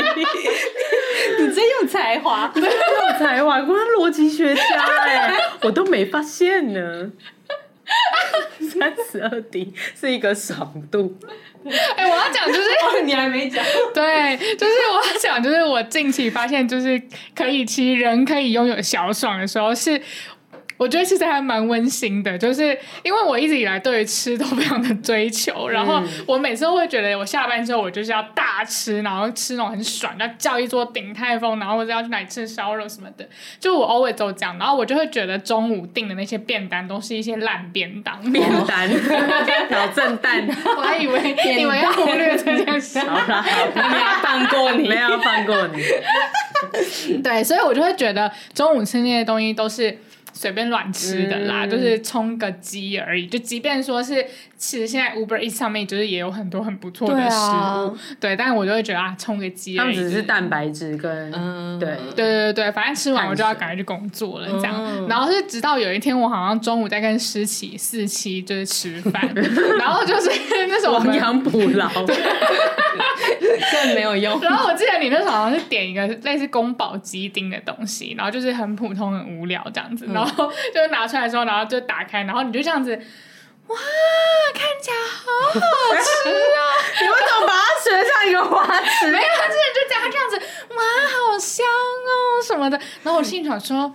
[1.38, 2.52] 你真有才华。
[2.56, 2.62] 有
[3.18, 4.62] 才华，果然逻辑学家
[5.06, 5.32] 哎、
[5.62, 7.12] 我都没发现呢。
[8.72, 11.16] 三十二 D 是一个爽度，
[11.94, 12.68] 哎、我要讲就是。
[13.04, 13.64] 你还没讲。
[13.92, 17.00] 对，就是我要讲，就是我近期发现，就是
[17.34, 20.00] 可以，其实人可以拥有小爽的时候是。
[20.82, 33.24] 我觉得其实还蛮温馨的，就是因为我一直以来对于吃都非常的追求，然后我每次都会觉得我下班之后我就是要大吃，然后吃那种很爽，要叫一桌鼎泰丰，然后或者要去哪里吃烧肉什么的，
[33.60, 38.90] 就我 always 都这样，然后我就会觉得中午订的那些便当都是一些烂便当，便当，
[39.70, 40.32] 脑震荡。
[40.76, 42.98] 我还以为你们要忽略这件事。
[42.98, 45.80] 好啦，好没有放过你没有放过你。
[47.22, 49.96] 对，所以我就会觉得中午吃那些东西都是
[50.32, 53.26] 随便乱吃的啦，嗯就是充个饥而已。
[53.26, 54.24] 就即便说是，
[54.56, 57.36] 其实现在 Uber Eats 上面就是也有很多很不错的食
[57.86, 59.94] 物，对,、但我就会觉得啊，充个饥而已。
[59.94, 64.74] 他们只是蛋白质跟嗯对对对对，反正吃完我就要赶快去工作了，这样。
[64.76, 69.20] 嗯然后是直到有一天，我好像中午在跟诗琪四期就是吃饭，
[69.78, 70.30] 然后就是
[70.68, 71.90] 那时候我们亡羊补牢。
[73.58, 74.40] 更没有用。
[74.40, 82.94] 然后我记得你那时候好像是点一个类似宫保鸡丁的东西，然后就是很普通、很无聊这样子，然后就拿出来之后，然后就打开，然后你就这样子，
[83.68, 83.76] 哇，
[84.54, 86.60] 看起来好好吃啊！
[87.00, 89.10] 你为什么把它学像一个花痴？
[89.10, 90.38] 没有，他之前就这样这样子，
[90.74, 92.78] 哇，好香哦什么的。
[93.02, 93.94] 然后我心里想说，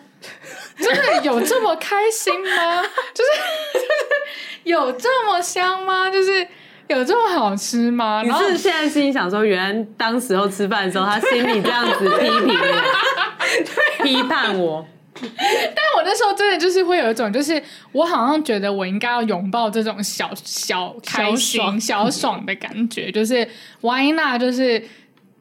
[0.80, 2.82] 真的有这么开心吗？
[3.14, 3.30] 就是
[3.74, 3.86] 就是
[4.64, 6.10] 有这么香吗？
[6.10, 6.48] 就是
[6.96, 8.22] 有这么好吃吗？
[8.24, 14.86] 你然后是现在心里想说，原来当时候吃饭的时候，他心里这样子批评我， 批判我。
[15.20, 17.62] 但我那时候真的就是会有一种，就是
[17.92, 23.48] 我好像觉得我应该要拥抱这种小小开心、小爽小爽的感觉，就是
[23.82, 24.40] why not？
[24.40, 24.82] 就是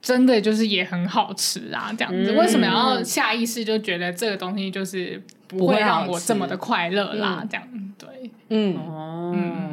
[0.00, 2.32] 真的就是也很好吃啊，这样子。
[2.32, 7.44] 嗯为什么要下意识就觉得这个东西就是不会让我这么的快乐啦？
[7.50, 7.62] 这样
[7.98, 9.65] 对，嗯，哦，嗯嗯。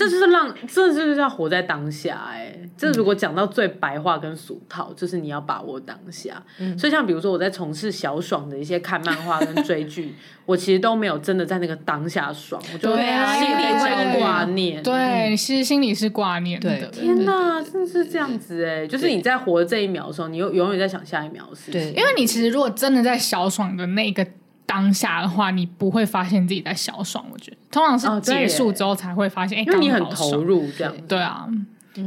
[0.00, 2.38] 这就是让，这就是要活在当下、欸。
[2.38, 6.42] 哎，这如果讲到最白话跟俗套，就是你要把握当下。
[6.58, 10.14] 嗯所以像比如说我在从事小爽的一些看漫画跟追剧，
[10.46, 14.82] 我其实都没有真的在那个当下爽，我就心里会对挂念。
[14.82, 16.86] 对，其实心里是挂念的。
[16.86, 18.86] 天哪，真的是这样子哎、欸！
[18.86, 21.72] 就是你在活的这一秒的时候，你又永远在想下一秒的事情。
[21.72, 24.26] 对因为你其实如果真的在小爽的那个
[24.70, 27.24] 当下的话，你不会发现自己在小爽。
[27.32, 30.44] 我觉得通常是结束之后才会发现，哎、因为你很刚好投。
[30.44, 30.94] 入这样。
[31.08, 31.48] 对啊，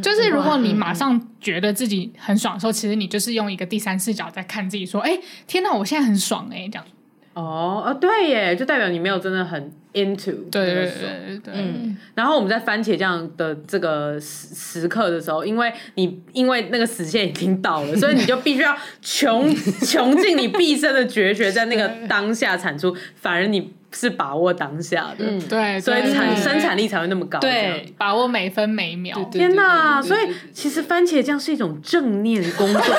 [0.01, 6.85] 就是如果你马上觉得自己很爽的时候，其实你就是用一个第三视角在看自己，说，哎，天哪，我现在很爽哎、这样。
[7.33, 19.53] 哦，啊，对耶，就代表你没有真的很 into 对对对对对，嗯然后我们在番茄酱的这个时时刻的时候，因为你因为那个时限已经到了， 所以你就必须要穷
[19.85, 27.39] 穷尽你毕生的绝学，在那个当下产出，反而你是把握当下的，嗯对，所以产生产力才会那么高。
[27.39, 29.17] 对，把握每分每秒。
[29.31, 29.99] 天哪！
[30.01, 30.19] 所以
[30.53, 32.93] 其实番茄酱是一种正念工作， 哎，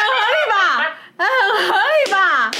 [0.00, 0.96] 很合理吧？
[1.16, 2.50] 哎，很合理吧？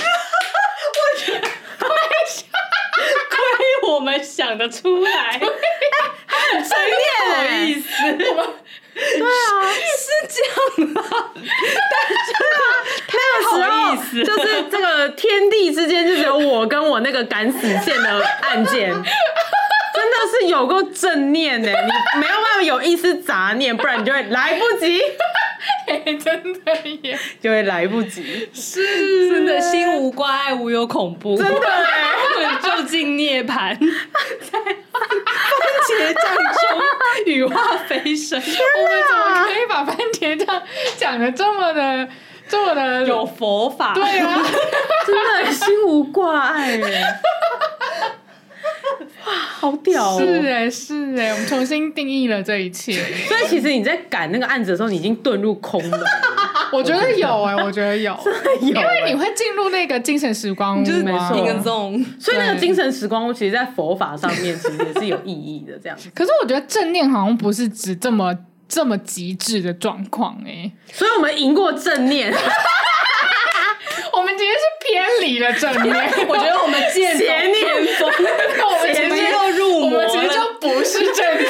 [4.22, 7.64] 想得出来，正念不好哎。
[7.64, 8.28] 意，思，对
[9.22, 9.26] 啊，
[9.96, 10.98] 是这样啦。
[13.12, 18.92] 那个时候好意思就是这个天地之间就只有我跟我那个敢死线的案件，
[19.95, 25.01] 真的是有够正念呢，你没有办法有一丝杂念，不然你就会来不及，
[26.18, 29.30] 真的耶，就会来不及，是。
[29.30, 32.11] 真的心无挂碍，无有恐怖，真的哎。
[32.62, 35.03] 就近涅槃，在番
[35.86, 40.62] 茄酱中羽化飞升，我们怎么可以把番茄酱
[40.97, 42.09] 讲的这么的
[42.49, 43.95] 这么的有佛法。
[43.95, 44.42] 对啊，
[45.07, 46.80] 真的心无挂碍。
[46.82, 47.20] 哎，
[49.26, 50.20] 哇， 好屌哦！
[50.20, 52.93] 是哎是哎，我们重新定义了这一切。
[53.28, 56.05] 所以其实你在赶那个案子的时候，你已经遁入空了。
[56.72, 58.16] 我觉得有哎，我觉得有，
[58.61, 65.78] 因因为你会进入那个精神时光屋就是嘛没错一个 zone，所以那个精神时光屋，其实，在佛法上面，其实也是有意义的。
[65.78, 68.35] 这样子，可是我觉得正念好像不是指这么
[68.68, 72.32] 这么极致的状况哎，所以我们赢过正念，
[75.24, 75.94] 离了正面，
[76.28, 80.28] 我觉得我们见邪念风，我们其我们实又入魔我们其实。
[80.28, 81.44] 就不是正面。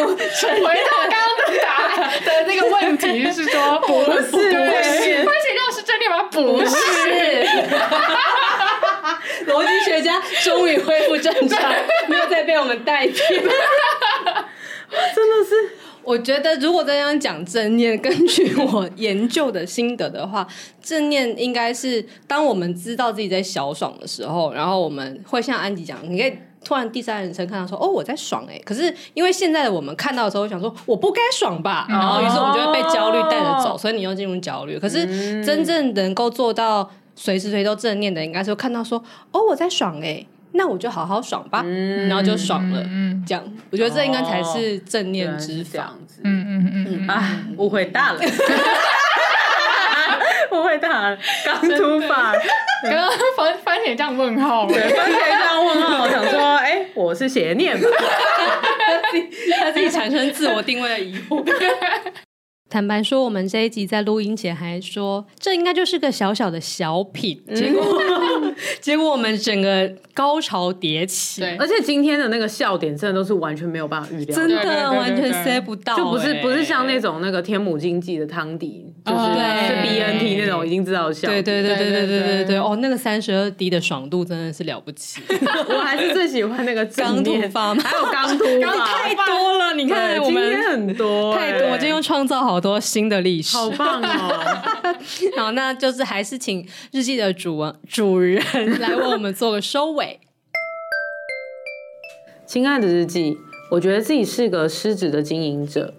[0.00, 1.90] 回到刚刚的答案
[2.24, 4.58] 的那个问题是说，不 不是对正
[5.04, 5.34] 念番
[5.74, 6.22] 是正念吗？
[6.30, 6.70] 不是。
[9.46, 11.72] 逻辑学家终于恢复正常，
[12.08, 13.42] 没有再被我们带偏。
[15.14, 15.70] 真的是
[16.02, 20.46] 我觉得，如果这样讲正念，根据我研究的心得的话，
[20.82, 26.32] 正念应该是当我们知道自己在小爽的时候，然后我们会像安吉讲，你可以
[26.64, 28.62] 突然第三人称看到说，哦，我在爽哎、欸。
[28.64, 34.78] 可是因为现在的我们看到的时候，想说我不该爽吧，然后于是我们就会被焦虑带着走，所以你又进入焦虑。
[34.78, 40.26] 可是真正能够做到随时随地都正念的，应该是看到说，哦，我在爽哎、欸。
[40.52, 41.62] 那我就好好爽吧，
[42.08, 42.82] 然后就爽了。
[42.86, 45.84] 嗯这样，我觉得这应该才是正念之这法。
[45.84, 46.20] 样子。
[46.24, 48.20] 嗯嗯嗯嗯，啊，误会大了，
[50.52, 52.32] 误会大了，刚出发。
[52.82, 57.88] 刚刚番番茄酱问号对，哎，番茄酱问号，我想说，哎，我是邪念吧？
[59.60, 61.44] 他自己产生自我定位的疑惑。
[62.70, 68.00] 坦白说，我们这一集在录音前还说，这应该就是个小小的小品，结果、
[68.80, 81.42] 结果我们整个高潮迭起，而且今天的那个笑点，真的都是完全没有办法预料真的，完全塞不到、就不是欸不是像那种那个天母经济的汤底，就是哦是对 BNT 那种已经知道的笑对。
[81.42, 85.20] 对对对对对对对对哦，那个三十二 D 的爽度真的是了不起，
[85.68, 94.66] 我还是最喜欢那个正刚念突发吗还有刚突发，太多了，你看我们今天很多太多，欸我今天又创造好多新的历史，好棒哦！
[95.36, 98.42] 好，那就是还是请日记的主文主人
[98.80, 100.20] 来为我们做个收尾。
[102.46, 103.38] 亲爱的日记，
[103.70, 105.94] 我觉得自己是个失职的经营者，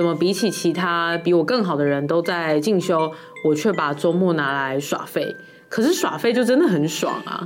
[0.00, 3.12] 怎么比起其他比我更好的人都在进修，
[3.44, 5.36] 我却把周末拿来耍废。
[5.68, 7.44] 可是耍废就真的很爽啊！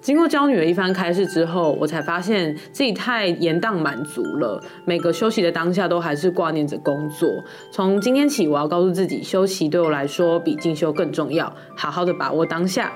[0.00, 7.28] 经过教女的一番开示之后，我才发现自己太延宕满足了，每个休息的当下都还是挂念着工作。
[7.70, 12.92] 从今天起，我要告诉自己，休息对我来说比进修更重要，好好的把握当下。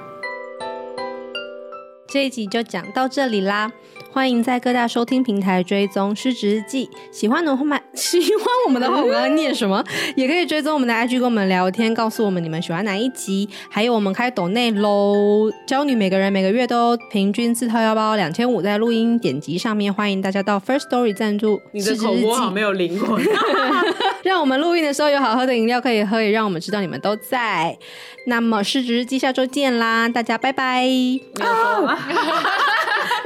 [2.09, 3.70] 这一集就讲到这里啦，
[4.11, 6.86] 欢迎在各大收听平台追踪《失职日记》。
[7.12, 9.84] 喜欢的话， 喜欢我们的话，我刚刚念什么？
[10.16, 13.48] 也可以追踪我们的 IG，跟我们聊天，告诉我们你们喜欢哪一集。
[13.70, 21.61] 还有我们开抖内喽，教女每个人每个月都平均自掏腰包两千五在录音点击上面，欢迎大家到 First Story 赞助。
[21.72, 23.22] 你的口播好没有灵魂。
[24.24, 27.78] 让我们录音的时候有好喝的饮料可以喝，也让我们知道你们都在。
[28.26, 30.86] 那么失职日记下周见啦，大家拜拜。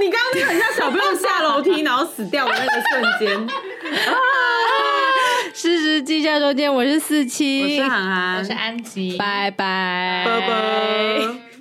[0.01, 3.39] 你刚刚那个很像小朋友下楼梯然后死掉的那个瞬间。
[3.39, 4.15] 啊！
[5.55, 11.52] 事实记下周见，我是四七，我是涵涵，我是安吉，拜拜，拜拜。